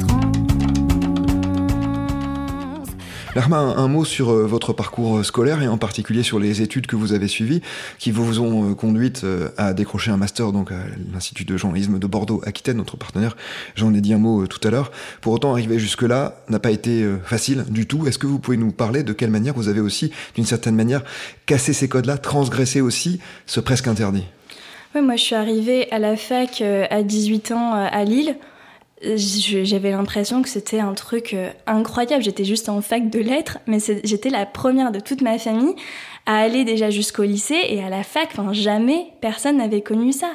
Larma, 3.35 3.59
un, 3.59 3.89
mot 3.89 4.05
sur 4.05 4.31
euh, 4.31 4.47
votre 4.47 4.73
parcours 4.73 5.19
euh, 5.19 5.23
scolaire 5.23 5.63
et 5.63 5.69
en 5.69 5.79
particulier 5.79 6.23
sur 6.23 6.39
les 6.39 6.63
études 6.63 6.87
que 6.87 6.97
vous 6.97 7.13
avez 7.13 7.29
suivies 7.29 7.61
qui 7.99 8.11
vous 8.11 8.41
ont 8.41 8.71
euh, 8.71 8.75
conduite 8.75 9.27
à 9.57 9.75
décrocher 9.75 10.11
un 10.11 10.17
master 10.17 10.53
donc 10.53 10.71
à 10.71 10.79
l'Institut 11.13 11.45
de 11.45 11.57
journalisme 11.57 11.99
de 11.99 12.07
Bordeaux 12.07 12.41
Aquitaine, 12.47 12.77
notre 12.77 12.97
partenaire. 12.97 13.37
J'en 13.75 13.93
ai 13.95 14.01
dit 14.01 14.15
un 14.15 14.19
mot 14.19 14.47
tout 14.47 14.61
à 14.67 14.71
l'heure. 14.71 14.93
Pour 15.21 15.33
autant, 15.33 15.53
arriver 15.53 15.79
jusque-là 15.79 16.37
n'a 16.49 16.61
pas 16.61 16.71
été 16.71 17.05
facile 17.25 17.65
du 17.69 17.87
tout. 17.87 18.07
Est-ce 18.07 18.19
que 18.19 18.27
vous 18.27 18.39
pouvez 18.39 18.57
nous 18.57 18.71
parler 18.73 19.03
de 19.03 19.13
quelle 19.13 19.31
manière 19.31 19.55
vous 19.55 19.69
avez 19.69 19.81
aussi, 19.81 20.13
d'une 20.35 20.47
certaine 20.47 20.77
manière, 20.77 21.03
cassé 21.47 21.73
ces 21.73 21.89
codes-là, 21.89 22.19
transgressé 22.19 22.81
aussi 22.81 23.21
ce 23.47 23.61
presque 23.61 23.89
interdit? 23.89 24.25
Oui, 24.95 25.03
moi 25.03 25.17
je 25.17 25.23
suis 25.23 25.35
arrivée 25.35 25.91
à 25.91 25.99
la 25.99 26.17
fac 26.17 26.63
à 26.63 27.03
18 27.03 27.53
ans 27.53 27.75
à 27.75 28.05
Lille 28.05 28.37
j'avais 29.03 29.91
l'impression 29.91 30.43
que 30.43 30.49
c'était 30.49 30.81
un 30.81 30.95
truc 30.95 31.35
euh, 31.35 31.51
incroyable. 31.67 32.23
J'étais 32.23 32.45
juste 32.45 32.69
en 32.69 32.81
fac 32.81 33.11
de 33.11 33.19
lettres, 33.19 33.59
mais 33.67 33.79
j'étais 34.05 34.31
la 34.31 34.47
première 34.47 34.91
de 34.93 35.01
toute 35.01 35.23
ma 35.23 35.39
famille 35.39 35.75
à 36.27 36.39
aller 36.39 36.65
déjà 36.65 36.91
jusqu'au 36.91 37.23
lycée 37.23 37.61
et 37.69 37.83
à 37.83 37.89
la 37.89 38.03
fac. 38.03 38.29
Enfin, 38.33 38.53
jamais 38.53 39.07
personne 39.21 39.59
n'avait 39.59 39.83
connu 39.83 40.13
ça. 40.13 40.33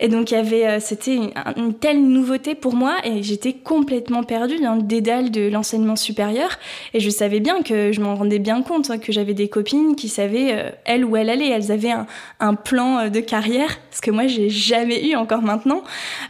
Et 0.00 0.08
donc 0.08 0.32
euh, 0.32 0.78
c'était 0.80 1.16
une, 1.56 1.74
telle 1.74 2.02
nouveauté 2.02 2.54
pour 2.54 2.74
moi 2.74 2.96
et 3.04 3.22
j'étais 3.22 3.52
complètement 3.52 4.22
perdue 4.22 4.58
dans 4.58 4.74
le 4.74 4.82
dédale 4.82 5.30
de 5.30 5.48
l'enseignement 5.48 5.94
supérieur. 5.94 6.58
Et 6.94 7.00
je 7.00 7.10
savais 7.10 7.38
bien 7.40 7.62
que 7.62 7.92
je 7.92 8.00
m'en 8.00 8.14
rendais 8.14 8.38
bien 8.38 8.62
compte 8.62 8.90
hein, 8.90 8.98
que 8.98 9.12
j'avais 9.12 9.34
des 9.34 9.48
copines 9.48 9.94
qui 9.96 10.08
savaient 10.08 10.52
euh, 10.52 10.70
elles 10.86 11.04
où 11.04 11.16
elles 11.16 11.28
allaient. 11.28 11.50
Elles 11.50 11.70
avaient 11.70 11.92
un, 12.40 12.54
plan 12.54 12.98
euh, 12.98 13.08
de 13.08 13.20
carrière, 13.20 13.78
ce 13.90 14.00
que 14.00 14.10
moi 14.10 14.26
j'ai 14.26 14.48
jamais 14.48 15.06
eu 15.06 15.16
encore 15.16 15.42
maintenant. 15.42 15.82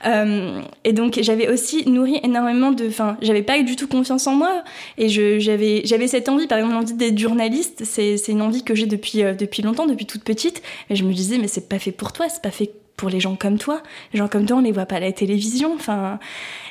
Euh, 0.04 0.60
et 0.84 0.92
donc 0.92 1.18
j'avais 1.22 1.48
aussi 1.48 1.88
nourri 1.88 2.18
énormément 2.24 2.72
de, 2.72 2.88
enfin 2.88 3.16
j'avais 3.22 3.42
pas 3.42 3.62
du 3.62 3.76
tout 3.76 3.86
confiance 3.86 4.26
en 4.26 4.34
moi 4.34 4.64
et 4.98 5.08
j'avais 5.08 5.82
j'avais 5.84 6.08
cette 6.08 6.28
envie, 6.28 6.48
par 6.48 6.58
exemple 6.58 6.74
l'envie 6.74 6.94
d'être 6.94 7.18
journaliste, 7.18 7.82
c'est 7.84 8.16
c'est 8.16 8.32
une 8.32 8.42
envie 8.42 8.64
que 8.64 8.74
j'ai 8.74 8.86
depuis 8.86 9.22
depuis 9.38 9.62
longtemps, 9.62 9.86
depuis 9.86 10.06
toute 10.06 10.24
petite. 10.24 10.62
Et 10.88 10.96
je 10.96 11.04
me 11.04 11.12
disais 11.12 11.38
mais 11.38 11.48
c'est 11.48 11.68
pas 11.68 11.78
fait 11.78 11.92
pour 11.92 12.12
toi, 12.12 12.28
c'est 12.28 12.42
pas 12.42 12.50
fait 12.50 12.72
pour 13.00 13.08
les 13.08 13.18
gens 13.18 13.34
comme 13.34 13.56
toi. 13.56 13.82
Les 14.12 14.18
gens 14.18 14.28
comme 14.28 14.44
toi, 14.44 14.58
on 14.58 14.60
les 14.60 14.72
voit 14.72 14.84
pas 14.84 14.96
à 14.96 15.00
la 15.00 15.10
télévision. 15.10 15.72
Enfin, 15.74 16.18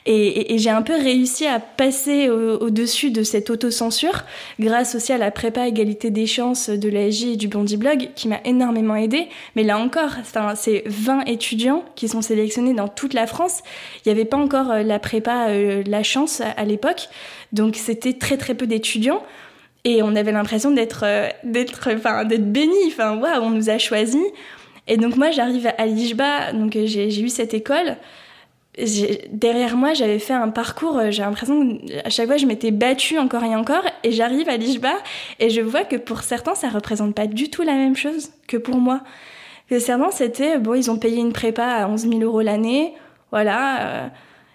et, 0.05 0.59
j'ai 0.59 0.69
un 0.69 0.83
peu 0.83 0.93
réussi 0.93 1.47
à 1.47 1.59
passer 1.59 2.29
au-dessus 2.29 3.09
de 3.09 3.23
cette 3.23 3.49
autocensure 3.49 4.25
grâce 4.59 4.93
aussi 4.93 5.11
à 5.11 5.17
la 5.17 5.31
prépa 5.31 5.67
égalité 5.67 6.11
des 6.11 6.27
chances 6.27 6.69
de 6.69 6.87
l'AJ 6.87 7.23
et 7.23 7.35
du 7.35 7.47
Bondi 7.47 7.77
Blog 7.77 8.09
qui 8.13 8.27
m'a 8.27 8.39
énormément 8.45 8.95
aidé. 8.95 9.27
Mais 9.55 9.63
là 9.63 9.79
encore, 9.79 10.11
c'est 10.55 10.83
20 10.85 11.21
étudiants 11.25 11.83
qui 11.95 12.07
sont 12.07 12.21
sélectionnés 12.21 12.75
dans 12.75 12.87
toute 12.87 13.15
la 13.15 13.25
France. 13.25 13.63
Il 14.05 14.09
n'y 14.09 14.11
avait 14.11 14.29
pas 14.29 14.37
encore 14.37 14.69
euh, 14.69 14.83
la 14.83 14.99
prépa 14.99 15.47
euh, 15.49 15.81
la 15.87 16.03
chance 16.03 16.41
à, 16.41 16.63
l'époque, 16.63 17.09
donc 17.53 17.75
c'était 17.75 18.13
très 18.13 18.37
très 18.37 18.53
peu 18.53 18.67
d'étudiants. 18.67 19.23
Et 19.83 20.03
on 20.03 20.15
avait 20.15 20.31
l'impression 20.31 20.69
d'être 20.69 21.01
euh, 21.05 21.27
d'être 21.43 21.89
enfin 21.95 22.23
d'être 22.25 22.51
béni 22.51 22.75
enfin 22.87 23.17
waouh 23.17 23.41
on 23.41 23.49
nous 23.49 23.69
a 23.69 23.77
choisis 23.77 24.21
et 24.87 24.97
donc 24.97 25.15
moi 25.15 25.31
j'arrive 25.31 25.71
à 25.77 25.85
l'IJBA, 25.85 26.53
donc 26.53 26.75
euh, 26.75 26.85
j'ai 26.85 27.21
eu 27.21 27.29
cette 27.29 27.53
école. 27.53 27.97
Derrière 29.31 29.75
moi 29.75 29.93
j'avais 29.93 30.19
fait 30.19 30.33
un 30.33 30.49
parcours, 30.49 30.97
euh, 30.97 31.11
j'ai 31.11 31.21
l'impression 31.23 31.77
qu'à 31.79 32.09
chaque 32.09 32.27
fois 32.27 32.37
je 32.37 32.45
m'étais 32.45 32.71
battue 32.71 33.17
encore 33.17 33.43
et 33.43 33.55
encore, 33.55 33.83
et 34.03 34.11
j'arrive 34.11 34.47
à 34.47 34.57
l'IJBA 34.57 34.93
et 35.39 35.49
je 35.49 35.61
vois 35.61 35.83
que 35.83 35.97
pour 35.97 36.21
certains 36.21 36.55
ça 36.55 36.69
représente 36.69 37.13
pas 37.13 37.27
du 37.27 37.49
tout 37.49 37.63
la 37.63 37.73
même 37.73 37.95
chose 37.95 38.29
que 38.47 38.57
pour 38.57 38.77
moi. 38.77 39.01
Que 39.69 39.79
certains 39.79 40.11
c'était, 40.11 40.57
bon 40.59 40.75
ils 40.75 40.89
ont 40.89 40.97
payé 40.97 41.19
une 41.19 41.33
prépa 41.33 41.65
à 41.65 41.87
11 41.87 42.01
000 42.09 42.21
euros 42.21 42.41
l'année, 42.41 42.93
voilà. 43.31 43.81
Euh, 43.81 44.07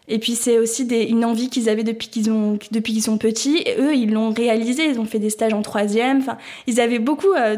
Et 0.08 0.18
puis 0.18 0.34
c'est 0.34 0.58
aussi 0.58 0.84
une 0.84 1.24
envie 1.24 1.48
qu'ils 1.48 1.68
avaient 1.68 1.84
depuis 1.84 2.08
qu'ils 2.08 2.30
ont 2.30 2.58
depuis 2.70 2.92
qu'ils 2.92 3.02
sont 3.02 3.16
petits. 3.18 3.58
Et 3.64 3.76
eux, 3.78 3.94
ils 3.94 4.12
l'ont 4.12 4.30
réalisé. 4.30 4.84
Ils 4.87 4.98
ont 5.00 5.06
fait 5.06 5.18
des 5.18 5.30
stages 5.30 5.54
en 5.54 5.62
troisième. 5.62 6.18
Enfin, 6.18 6.37
ils 6.66 6.78
avaient 6.80 6.98
beaucoup 6.98 7.32
euh, 7.32 7.56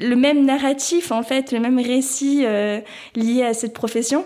le 0.00 0.16
même 0.16 0.44
narratif 0.44 1.12
en 1.12 1.22
fait, 1.22 1.52
le 1.52 1.60
même 1.60 1.78
récit 1.78 2.42
euh, 2.44 2.80
lié 3.14 3.42
à 3.42 3.54
cette 3.54 3.72
profession. 3.72 4.24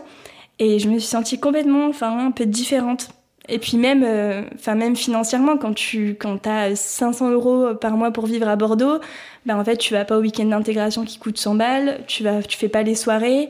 Et 0.58 0.78
je 0.78 0.88
me 0.88 0.98
suis 0.98 1.08
sentie 1.08 1.40
complètement, 1.40 1.86
enfin, 1.86 2.26
un 2.26 2.30
peu 2.32 2.44
différente. 2.44 3.08
Et 3.48 3.58
puis 3.58 3.78
même, 3.78 4.04
euh, 4.04 4.42
enfin 4.54 4.74
même 4.74 4.94
financièrement, 4.94 5.56
quand 5.56 5.72
tu 5.74 6.10
quand 6.20 6.46
as 6.46 6.76
500 6.76 7.30
euros 7.30 7.74
par 7.74 7.92
mois 7.96 8.10
pour 8.10 8.26
vivre 8.26 8.48
à 8.48 8.56
Bordeaux, 8.56 9.00
ben 9.46 9.58
en 9.58 9.64
fait 9.64 9.76
tu 9.76 9.94
vas 9.94 10.04
pas 10.04 10.18
au 10.18 10.20
week-end 10.20 10.44
d'intégration 10.44 11.04
qui 11.04 11.18
coûte 11.18 11.38
100 11.38 11.54
balles, 11.56 12.00
tu 12.06 12.22
vas 12.22 12.42
tu 12.42 12.56
fais 12.58 12.68
pas 12.68 12.82
les 12.82 12.94
soirées, 12.94 13.48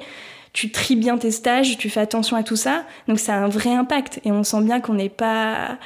tu 0.53 0.71
tries 0.71 0.97
bien 0.97 1.19
tes 1.19 1.31
stages, 1.31 1.77
tu 1.77 1.91
fais 1.91 2.01
attention 2.01 2.37
à 2.37 2.43
tout 2.43 2.57
ça. 2.57 2.85
Donc 3.09 3.19
ça 3.19 3.35
a 3.35 3.39
un 3.39 3.49
vrai 3.49 3.71
impact 3.71 4.21
et 4.25 4.33
on 4.33 4.43
sent 4.45 4.63
bien 4.63 4.81
qu'on 4.81 4.95
n'est 4.95 5.09
pas 5.09 5.79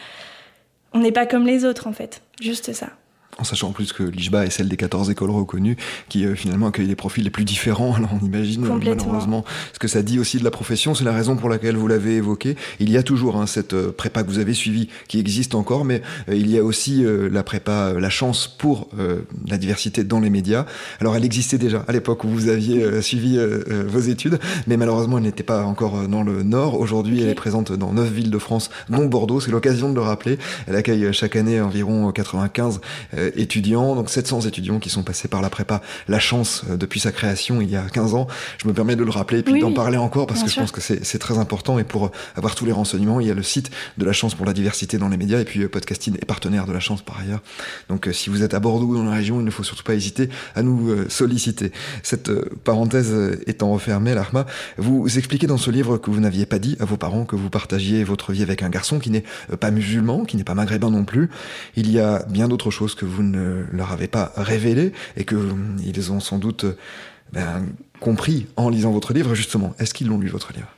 on 0.92 1.00
n'est 1.00 1.12
pas 1.12 1.26
comme 1.26 1.46
les 1.46 1.64
autres 1.64 1.86
en 1.88 1.92
fait. 1.92 2.22
Juste 2.40 2.72
ça 2.72 2.90
en 3.38 3.44
sachant 3.44 3.68
en 3.68 3.72
plus 3.72 3.92
que 3.92 4.02
l'IJBA 4.02 4.46
est 4.46 4.50
celle 4.50 4.68
des 4.68 4.76
14 4.76 5.10
écoles 5.10 5.30
reconnues 5.30 5.76
qui 6.08 6.24
euh, 6.24 6.34
finalement 6.34 6.68
accueillent 6.68 6.88
des 6.88 6.96
profils 6.96 7.24
les 7.24 7.30
plus 7.30 7.44
différents. 7.44 7.94
Alors 7.96 8.10
on 8.20 8.24
imagine 8.24 8.66
malheureusement 8.66 9.44
ce 9.72 9.78
que 9.78 9.88
ça 9.88 10.02
dit 10.02 10.18
aussi 10.18 10.38
de 10.38 10.44
la 10.44 10.50
profession. 10.50 10.94
C'est 10.94 11.04
la 11.04 11.12
raison 11.12 11.36
pour 11.36 11.48
laquelle 11.48 11.76
vous 11.76 11.88
l'avez 11.88 12.16
évoqué. 12.16 12.56
Il 12.80 12.90
y 12.90 12.96
a 12.96 13.02
toujours 13.02 13.36
hein, 13.36 13.46
cette 13.46 13.74
euh, 13.74 13.92
prépa 13.92 14.22
que 14.22 14.28
vous 14.28 14.38
avez 14.38 14.54
suivie 14.54 14.88
qui 15.08 15.18
existe 15.18 15.54
encore, 15.54 15.84
mais 15.84 16.02
euh, 16.28 16.34
il 16.34 16.50
y 16.50 16.58
a 16.58 16.64
aussi 16.64 17.04
la 17.04 17.42
prépa 17.42 17.92
La 17.94 18.10
Chance 18.10 18.48
pour 18.48 18.88
la 19.46 19.58
diversité 19.58 20.04
dans 20.04 20.20
les 20.20 20.30
médias. 20.30 20.66
Alors 21.00 21.16
elle 21.16 21.24
existait 21.24 21.58
déjà 21.58 21.84
à 21.88 21.92
l'époque 21.92 22.24
où 22.24 22.28
vous 22.28 22.48
aviez 22.48 23.02
suivi 23.02 23.38
vos 23.86 24.00
études, 24.00 24.38
mais 24.66 24.76
malheureusement 24.76 25.18
elle 25.18 25.24
n'était 25.24 25.42
pas 25.42 25.64
encore 25.64 26.08
dans 26.08 26.22
le 26.22 26.42
Nord. 26.42 26.78
Aujourd'hui 26.78 27.22
elle 27.22 27.28
est 27.28 27.34
présente 27.34 27.72
dans 27.72 27.92
neuf 27.92 28.10
villes 28.10 28.30
de 28.30 28.38
France, 28.38 28.70
dont 28.88 29.06
Bordeaux. 29.06 29.40
C'est 29.40 29.50
l'occasion 29.50 29.90
de 29.90 29.94
le 29.94 30.00
rappeler. 30.00 30.38
Elle 30.66 30.76
accueille 30.76 31.12
chaque 31.12 31.36
année 31.36 31.60
environ 31.60 32.10
95 32.12 32.80
euh, 33.24 33.30
étudiants, 33.36 33.94
donc 33.94 34.10
700 34.10 34.42
étudiants 34.42 34.78
qui 34.78 34.90
sont 34.90 35.02
passés 35.02 35.28
par 35.28 35.42
la 35.42 35.50
prépa 35.50 35.82
La 36.08 36.18
Chance 36.18 36.64
euh, 36.70 36.76
depuis 36.76 37.00
sa 37.00 37.12
création 37.12 37.60
il 37.60 37.70
y 37.70 37.76
a 37.76 37.82
15 37.82 38.14
ans. 38.14 38.26
Je 38.58 38.68
me 38.68 38.72
permets 38.72 38.96
de 38.96 39.04
le 39.04 39.10
rappeler 39.10 39.38
et 39.38 39.42
puis 39.42 39.60
d'en 39.60 39.72
parler 39.72 39.96
encore 39.96 40.26
parce 40.26 40.42
que 40.42 40.50
je 40.50 40.56
pense 40.56 40.72
que 40.72 40.80
c'est 40.80 41.18
très 41.18 41.38
important 41.38 41.78
et 41.78 41.84
pour 41.84 42.10
avoir 42.36 42.54
tous 42.54 42.64
les 42.64 42.72
renseignements, 42.72 43.20
il 43.20 43.26
y 43.26 43.30
a 43.30 43.34
le 43.34 43.42
site 43.42 43.70
de 43.98 44.04
La 44.04 44.12
Chance 44.12 44.34
pour 44.34 44.46
la 44.46 44.52
diversité 44.52 44.98
dans 44.98 45.08
les 45.08 45.16
médias 45.16 45.40
et 45.40 45.44
puis 45.44 45.62
euh, 45.62 45.68
Podcasting 45.68 46.14
est 46.14 46.26
partenaire 46.26 46.66
de 46.66 46.72
La 46.72 46.80
Chance 46.80 47.02
par 47.02 47.20
ailleurs. 47.20 47.42
Donc 47.88 48.08
si 48.12 48.30
vous 48.30 48.42
êtes 48.42 48.54
à 48.54 48.60
Bordeaux 48.60 48.86
ou 48.86 48.96
dans 48.96 49.04
la 49.04 49.12
région, 49.12 49.40
il 49.40 49.44
ne 49.44 49.50
faut 49.50 49.62
surtout 49.62 49.84
pas 49.84 49.94
hésiter 49.94 50.28
à 50.54 50.62
nous 50.62 51.08
solliciter. 51.08 51.72
Cette 52.02 52.30
parenthèse 52.64 53.38
étant 53.46 53.72
refermée, 53.72 54.14
Larma, 54.14 54.46
vous 54.78 55.06
expliquez 55.18 55.46
dans 55.46 55.58
ce 55.58 55.70
livre 55.70 55.98
que 55.98 56.10
vous 56.10 56.20
n'aviez 56.20 56.46
pas 56.46 56.58
dit 56.58 56.76
à 56.80 56.84
vos 56.84 56.96
parents 56.96 57.24
que 57.24 57.36
vous 57.36 57.50
partagiez 57.50 58.04
votre 58.04 58.32
vie 58.32 58.42
avec 58.42 58.62
un 58.62 58.70
garçon 58.70 58.98
qui 58.98 59.10
n'est 59.10 59.24
pas 59.60 59.70
musulman, 59.70 60.24
qui 60.24 60.36
n'est 60.36 60.44
pas 60.44 60.54
maghrébin 60.54 60.90
non 60.90 61.04
plus. 61.04 61.30
Il 61.76 61.90
y 61.90 62.00
a 62.00 62.24
bien 62.28 62.48
d'autres 62.48 62.70
choses 62.70 62.94
que 62.94 63.04
vous 63.04 63.13
vous 63.14 63.22
ne 63.22 63.64
leur 63.72 63.92
avez 63.92 64.08
pas 64.08 64.32
révélé 64.36 64.92
et 65.16 65.24
que 65.24 65.36
euh, 65.36 65.52
ils 65.84 66.12
ont 66.12 66.20
sans 66.20 66.38
doute 66.38 66.64
euh, 66.64 66.76
ben, 67.32 67.66
compris 68.00 68.46
en 68.56 68.68
lisant 68.68 68.90
votre 68.90 69.12
livre, 69.12 69.34
justement. 69.34 69.74
Est-ce 69.78 69.94
qu'ils 69.94 70.08
l'ont 70.08 70.18
lu, 70.18 70.28
votre 70.28 70.52
livre? 70.52 70.68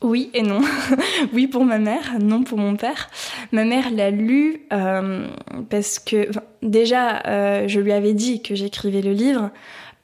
Oui 0.00 0.30
et 0.34 0.42
non. 0.42 0.60
oui 1.32 1.48
pour 1.48 1.64
ma 1.64 1.78
mère, 1.78 2.18
non 2.20 2.44
pour 2.44 2.58
mon 2.58 2.76
père. 2.76 3.10
Ma 3.50 3.64
mère 3.64 3.90
l'a 3.90 4.10
lu 4.10 4.62
euh, 4.72 5.26
parce 5.70 5.98
que 5.98 6.28
déjà, 6.62 7.66
je 7.66 7.80
lui 7.80 7.92
avais 7.92 8.12
dit 8.12 8.40
que 8.40 8.54
j'écrivais 8.54 9.02
le 9.02 9.12
livre 9.12 9.50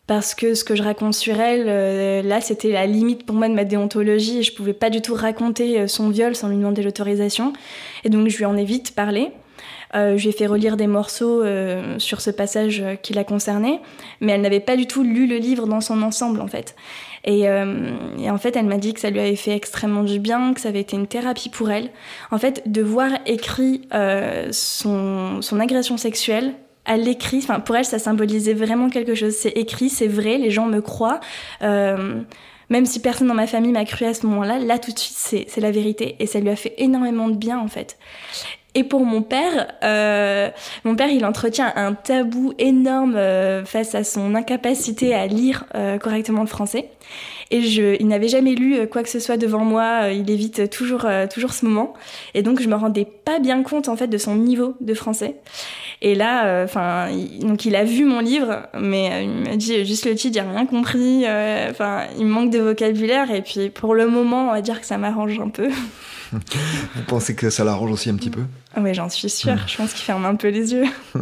parce 0.09 0.35
que 0.35 0.54
ce 0.54 0.64
que 0.64 0.74
je 0.74 0.83
raconte 0.83 1.14
sur 1.14 1.40
elle, 1.40 2.26
là, 2.26 2.40
c'était 2.40 2.72
la 2.72 2.87
limite 2.87 3.24
pour 3.24 3.37
moi 3.37 3.48
de 3.48 3.54
ma 3.54 3.64
déontologie 3.64 4.38
et 4.38 4.42
je 4.42 4.52
pouvais 4.52 4.72
pas 4.72 4.90
du 4.90 5.00
tout 5.00 5.14
raconter 5.14 5.87
son 5.87 6.11
viol 6.11 6.35
sans 6.35 6.48
lui 6.48 6.57
demander 6.57 6.83
l'autorisation. 6.83 7.52
Et 8.02 8.09
donc, 8.09 8.28
je 8.28 8.37
lui 8.37 8.44
en 8.46 8.57
ai 8.57 8.64
vite 8.64 8.96
parlé. 8.96 9.30
Euh, 9.94 10.18
fait 10.18 10.46
relire 10.46 10.77
des 10.77 10.88
morceaux 10.88 11.42
euh, 11.42 11.98
sur 11.98 12.20
ce 12.20 12.31
passage 12.31 12.83
qui 13.03 13.12
la 13.12 13.22
concernait, 13.22 13.81
mais 14.20 14.33
elle 14.33 14.40
n'avait 14.40 14.59
pas 14.59 14.77
du 14.77 14.87
tout 14.87 15.05
lu 15.05 15.27
le 15.27 15.37
livre 15.37 15.66
dans 15.66 15.81
son 15.81 16.03
ensemble 16.03 16.40
en 16.40 16.48
fait. 16.48 16.74
Et, 17.24 17.48
euh, 17.48 17.90
et 18.18 18.29
en 18.31 18.38
fait, 18.38 18.57
elle 18.57 18.66
m'a 18.66 18.79
dit 18.79 18.92
que 18.92 19.00
ça 19.00 19.11
lui 19.11 19.20
avait 19.20 19.37
fait 19.37 19.55
extrêmement 19.55 20.03
du 20.03 20.18
bien, 20.18 20.53
que 20.53 20.61
ça 20.61 20.70
avait 20.70 20.81
été 20.81 20.96
une 20.96 21.07
thérapie 21.07 21.48
pour 21.48 21.70
elle. 21.70 21.90
En 22.33 22.38
fait, 22.38 22.62
de 22.66 22.83
voir 22.83 23.11
écrit 23.27 23.88
son, 24.50 25.40
son 25.40 25.61
agression 25.61 25.96
sexuelle 25.96 26.55
à 26.87 26.96
l'écrit, 26.98 27.38
enfin 27.38 27.61
pour 27.61 27.77
elle, 27.77 27.87
ça 27.87 27.98
symbolisait 27.98 28.53
vraiment 28.53 28.90
quelque 28.90 29.14
chose. 29.14 29.33
C'est 29.33 29.50
écrit, 29.50 29.88
c'est 29.88 30.09
vrai, 30.09 30.37
les 30.38 30.50
gens 30.50 30.66
me 30.66 30.81
croient. 30.81 31.20
même 31.61 32.87
si 32.87 33.00
personne 33.00 33.29
dans 33.29 33.35
ma 33.35 33.46
famille 33.46 33.72
m'a 33.72 33.85
cru 33.85 34.07
à 34.07 34.12
ce 34.12 34.27
moment-là, 34.27 34.59
là 34.59 34.79
tout 34.79 34.92
de 34.92 34.98
suite, 34.98 35.46
c'est 35.48 35.61
la 35.61 35.70
vérité. 35.70 36.16
Et 36.18 36.27
ça 36.27 36.40
lui 36.40 36.50
a 36.50 36.57
fait 36.57 36.74
énormément 36.79 37.29
de 37.29 37.37
bien 37.37 37.59
en 37.59 37.68
fait. 37.68 37.96
Et 38.76 38.82
pour 38.82 39.04
mon 39.04 39.22
père, 39.22 39.68
euh, 39.84 40.50
mon 40.82 40.96
père, 40.96 41.08
il 41.08 41.24
entretient 41.24 41.72
un 41.76 41.94
tabou 41.94 42.54
énorme 42.58 43.14
euh, 43.14 43.64
face 43.64 43.94
à 43.94 44.02
son 44.02 44.34
incapacité 44.34 45.14
à 45.14 45.28
lire 45.28 45.64
euh, 45.76 45.96
correctement 45.98 46.40
le 46.40 46.48
français. 46.48 46.90
Et 47.52 47.60
je, 47.62 47.96
il 48.00 48.08
n'avait 48.08 48.26
jamais 48.26 48.54
lu 48.54 48.74
euh, 48.74 48.87
quoi 48.87 49.04
que 49.04 49.08
ce 49.08 49.20
soit 49.20 49.37
devant 49.37 49.64
moi. 49.64 50.08
Il 50.10 50.28
évite 50.28 50.70
toujours, 50.70 51.06
toujours 51.32 51.52
ce 51.52 51.66
moment. 51.66 51.94
Et 52.34 52.42
donc, 52.42 52.60
je 52.60 52.68
me 52.68 52.74
rendais 52.74 53.04
pas 53.04 53.38
bien 53.38 53.62
compte 53.62 53.88
en 53.88 53.94
fait 53.94 54.08
de 54.08 54.18
son 54.18 54.34
niveau 54.34 54.74
de 54.80 54.94
français. 54.94 55.37
Et 56.02 56.16
là, 56.16 56.64
enfin, 56.64 57.08
donc 57.40 57.64
il 57.64 57.76
a 57.76 57.84
vu 57.84 58.04
mon 58.04 58.20
livre, 58.20 58.66
mais 58.78 59.24
il 59.24 59.50
m'a 59.50 59.56
dit 59.56 59.84
juste 59.84 60.04
le 60.04 60.14
titre, 60.16 60.34
j'ai 60.34 60.46
rien 60.46 60.66
compris. 60.66 61.24
Enfin, 61.70 62.02
il 62.18 62.26
manque 62.26 62.50
de 62.50 62.58
vocabulaire. 62.58 63.30
Et 63.30 63.42
puis, 63.42 63.70
pour 63.70 63.94
le 63.94 64.08
moment, 64.08 64.48
on 64.48 64.52
va 64.52 64.60
dire 64.60 64.80
que 64.80 64.87
ça 64.87 64.98
m'arrange 64.98 65.38
un 65.38 65.48
peu. 65.48 65.68
Vous 66.94 67.03
pensez 67.07 67.35
que 67.35 67.51
ça 67.51 67.64
l'arrange 67.64 67.90
aussi 67.90 68.11
un 68.11 68.16
petit 68.16 68.31
peu? 68.31 68.42
Oui, 68.77 68.94
j'en 68.94 69.09
suis 69.09 69.31
sûre. 69.31 69.57
Je 69.66 69.77
pense 69.77 69.92
qu'il 69.92 70.05
ferme 70.05 70.25
un 70.25 70.35
peu 70.35 70.49
les 70.49 70.73
yeux. 70.73 70.85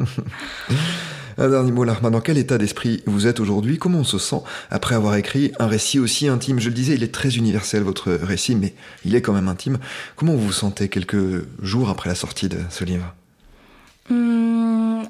un 1.39 1.49
dernier 1.49 1.73
mot, 1.73 1.85
Larma. 1.85 2.11
Dans 2.11 2.21
quel 2.21 2.39
état 2.39 2.59
d'esprit 2.59 3.03
vous 3.07 3.27
êtes 3.27 3.41
aujourd'hui? 3.41 3.79
Comment 3.79 3.99
on 3.99 4.05
se 4.05 4.19
sent 4.19 4.43
après 4.71 4.95
avoir 4.95 5.17
écrit 5.17 5.53
un 5.59 5.67
récit 5.67 5.99
aussi 5.99 6.29
intime? 6.29 6.61
Je 6.61 6.69
le 6.69 6.75
disais, 6.75 6.95
il 6.95 7.03
est 7.03 7.13
très 7.13 7.37
universel, 7.37 7.83
votre 7.83 8.13
récit, 8.13 8.55
mais 8.55 8.75
il 9.05 9.15
est 9.15 9.23
quand 9.23 9.33
même 9.33 9.49
intime. 9.49 9.79
Comment 10.17 10.33
vous 10.33 10.47
vous 10.47 10.53
sentez 10.53 10.89
quelques 10.89 11.45
jours 11.63 11.89
après 11.91 12.09
la 12.09 12.15
sortie 12.15 12.49
de 12.49 12.59
ce 12.71 12.85
livre? 12.85 13.15
Hum, 14.11 15.05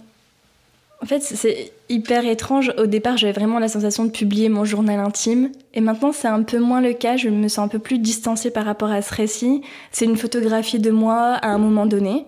en 1.03 1.07
fait, 1.07 1.21
c'est 1.21 1.73
hyper 1.89 2.25
étrange. 2.25 2.73
Au 2.79 2.87
départ, 2.87 3.17
j'avais 3.17 3.33
vraiment 3.33 3.59
la 3.59 3.67
sensation 3.67 4.05
de 4.05 4.11
publier 4.11 4.49
mon 4.49 4.65
journal 4.65 5.01
intime. 5.01 5.51
Et 5.75 5.81
maintenant, 5.81 6.13
c'est 6.13 6.29
un 6.29 6.45
peu 6.45 6.61
moins 6.61 6.81
le 6.81 6.93
cas. 6.93 7.17
Je 7.17 7.29
me 7.29 7.49
sens 7.49 7.65
un 7.65 7.69
peu 7.69 7.81
plus 7.81 7.99
distancée 7.99 8.53
par 8.53 8.65
rapport 8.65 8.91
à 8.93 9.03
ce 9.03 9.13
récit. 9.13 9.63
C'est 9.91 10.05
une 10.05 10.17
photographie 10.17 10.79
de 10.79 10.93
moi 10.93 11.35
à 11.43 11.49
un 11.49 11.59
moment 11.59 11.87
donné. 11.87 12.25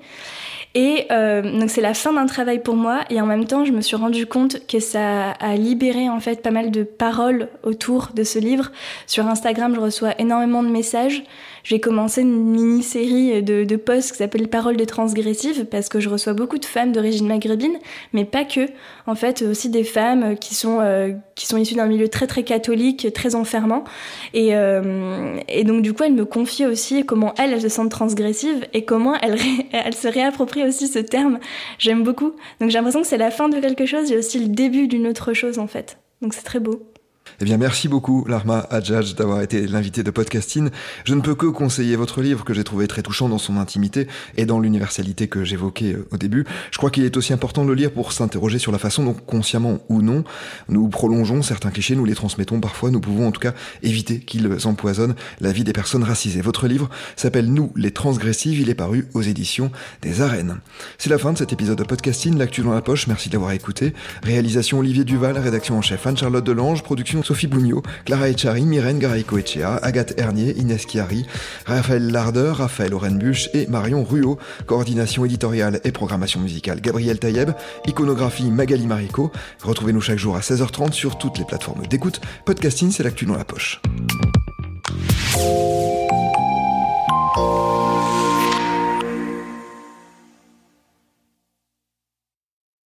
Et 0.76 1.06
euh, 1.12 1.60
donc 1.60 1.70
c'est 1.70 1.80
la 1.80 1.94
fin 1.94 2.12
d'un 2.12 2.26
travail 2.26 2.60
pour 2.60 2.74
moi 2.74 3.02
et 3.08 3.20
en 3.20 3.26
même 3.26 3.44
temps 3.44 3.64
je 3.64 3.70
me 3.70 3.80
suis 3.80 3.94
rendu 3.94 4.26
compte 4.26 4.66
que 4.66 4.80
ça 4.80 5.30
a 5.30 5.54
libéré 5.54 6.08
en 6.08 6.18
fait 6.18 6.42
pas 6.42 6.50
mal 6.50 6.72
de 6.72 6.82
paroles 6.82 7.48
autour 7.62 8.08
de 8.12 8.24
ce 8.24 8.40
livre. 8.40 8.72
Sur 9.06 9.28
Instagram 9.28 9.72
je 9.76 9.80
reçois 9.80 10.14
énormément 10.18 10.64
de 10.64 10.68
messages 10.68 11.22
j'ai 11.64 11.80
commencé 11.80 12.20
une 12.20 12.44
mini-série 12.50 13.42
de, 13.42 13.64
de 13.64 13.76
posts 13.76 14.12
qui 14.12 14.18
s'appelle 14.18 14.48
Paroles 14.48 14.76
de 14.76 14.84
transgressives 14.84 15.64
parce 15.64 15.88
que 15.88 15.98
je 15.98 16.08
reçois 16.08 16.34
beaucoup 16.34 16.58
de 16.58 16.64
femmes 16.64 16.92
d'origine 16.92 17.26
maghrébine, 17.26 17.78
mais 18.12 18.24
pas 18.24 18.44
que. 18.44 18.68
En 19.06 19.14
fait, 19.14 19.42
aussi 19.42 19.70
des 19.70 19.84
femmes 19.84 20.36
qui 20.36 20.54
sont, 20.54 20.80
euh, 20.80 21.12
qui 21.34 21.46
sont 21.46 21.56
issues 21.56 21.74
d'un 21.74 21.86
milieu 21.86 22.08
très 22.08 22.26
très 22.26 22.42
catholique, 22.42 23.12
très 23.14 23.34
enfermant. 23.34 23.84
Et, 24.34 24.54
euh, 24.54 25.38
et 25.48 25.64
donc 25.64 25.82
du 25.82 25.94
coup, 25.94 26.04
elles 26.04 26.12
me 26.12 26.24
confient 26.24 26.66
aussi 26.66 27.04
comment 27.04 27.34
elles, 27.38 27.52
elles 27.52 27.62
se 27.62 27.68
sentent 27.68 27.90
transgressives 27.90 28.66
et 28.74 28.84
comment 28.84 29.14
elles, 29.16 29.38
elles 29.72 29.94
se 29.94 30.08
réapproprient 30.08 30.64
aussi 30.64 30.86
ce 30.86 30.98
terme. 30.98 31.38
J'aime 31.78 32.02
beaucoup. 32.02 32.32
Donc 32.60 32.70
j'ai 32.70 32.78
l'impression 32.78 33.00
que 33.00 33.08
c'est 33.08 33.16
la 33.16 33.30
fin 33.30 33.48
de 33.48 33.58
quelque 33.58 33.86
chose 33.86 34.12
et 34.12 34.18
aussi 34.18 34.38
le 34.38 34.48
début 34.48 34.86
d'une 34.86 35.06
autre 35.06 35.32
chose 35.32 35.58
en 35.58 35.66
fait. 35.66 35.98
Donc 36.20 36.34
c'est 36.34 36.42
très 36.44 36.60
beau. 36.60 36.82
Eh 37.40 37.44
bien, 37.44 37.56
merci 37.56 37.88
beaucoup, 37.88 38.24
Larma 38.28 38.64
Adjadj, 38.70 39.16
d'avoir 39.16 39.42
été 39.42 39.66
l'invité 39.66 40.04
de 40.04 40.10
Podcasting. 40.12 40.70
Je 41.04 41.14
ne 41.14 41.20
peux 41.20 41.34
que 41.34 41.46
conseiller 41.46 41.96
votre 41.96 42.22
livre 42.22 42.44
que 42.44 42.54
j'ai 42.54 42.62
trouvé 42.62 42.86
très 42.86 43.02
touchant 43.02 43.28
dans 43.28 43.38
son 43.38 43.56
intimité 43.56 44.06
et 44.36 44.46
dans 44.46 44.60
l'universalité 44.60 45.26
que 45.26 45.42
j'évoquais 45.42 45.94
euh, 45.94 46.06
au 46.12 46.16
début. 46.16 46.44
Je 46.70 46.78
crois 46.78 46.90
qu'il 46.90 47.04
est 47.04 47.16
aussi 47.16 47.32
important 47.32 47.64
de 47.64 47.68
le 47.68 47.74
lire 47.74 47.90
pour 47.90 48.12
s'interroger 48.12 48.60
sur 48.60 48.70
la 48.70 48.78
façon 48.78 49.02
dont, 49.02 49.14
consciemment 49.14 49.80
ou 49.88 50.00
non, 50.00 50.22
nous 50.68 50.88
prolongeons 50.88 51.42
certains 51.42 51.70
clichés, 51.70 51.96
nous 51.96 52.04
les 52.04 52.14
transmettons 52.14 52.60
parfois, 52.60 52.92
nous 52.92 53.00
pouvons 53.00 53.26
en 53.26 53.32
tout 53.32 53.40
cas 53.40 53.54
éviter 53.82 54.20
qu'ils 54.20 54.48
empoisonnent 54.64 55.16
la 55.40 55.50
vie 55.50 55.64
des 55.64 55.72
personnes 55.72 56.04
racisées. 56.04 56.40
Votre 56.40 56.68
livre 56.68 56.88
s'appelle 57.16 57.52
Nous, 57.52 57.72
les 57.74 57.90
transgressives, 57.90 58.60
il 58.60 58.70
est 58.70 58.74
paru 58.76 59.08
aux 59.12 59.22
éditions 59.22 59.72
des 60.02 60.20
Arènes. 60.20 60.60
C'est 60.98 61.10
la 61.10 61.18
fin 61.18 61.32
de 61.32 61.38
cet 61.38 61.52
épisode 61.52 61.78
de 61.78 61.84
Podcasting, 61.84 62.38
l'actu 62.38 62.62
dans 62.62 62.74
la 62.74 62.82
poche, 62.82 63.08
merci 63.08 63.28
de 63.28 63.34
l'avoir 63.34 63.50
écouté. 63.50 63.92
Réalisation 64.22 64.78
Olivier 64.78 65.02
Duval, 65.02 65.36
rédaction 65.36 65.76
en 65.76 65.82
chef 65.82 66.06
Anne-Charlotte 66.06 66.44
Delange, 66.44 66.84
production 66.84 67.23
Sophie 67.24 67.46
Bougnot, 67.46 67.82
Clara 68.04 68.28
Echari, 68.28 68.62
Myrène 68.62 68.98
Garaïco-Echea, 68.98 69.76
Agathe 69.82 70.14
Hernier, 70.18 70.54
Inès 70.58 70.86
Chiari, 70.86 71.26
Raphaël 71.66 72.10
Larder, 72.10 72.52
Raphaël 72.54 72.94
Orenbuch 72.94 73.48
et 73.54 73.66
Marion 73.66 74.04
Ruot. 74.04 74.38
Coordination 74.66 75.24
éditoriale 75.24 75.80
et 75.84 75.92
programmation 75.92 76.40
musicale 76.40 76.80
Gabriel 76.80 77.18
Taïeb. 77.18 77.50
Iconographie 77.86 78.50
Magali 78.50 78.86
Marico. 78.86 79.32
Retrouvez-nous 79.62 80.00
chaque 80.00 80.18
jour 80.18 80.36
à 80.36 80.40
16h30 80.40 80.92
sur 80.92 81.18
toutes 81.18 81.38
les 81.38 81.44
plateformes 81.44 81.86
d'écoute. 81.86 82.20
Podcasting, 82.44 82.90
c'est 82.90 83.02
l'actu 83.02 83.24
dans 83.24 83.36
la 83.36 83.44
poche. 83.44 83.80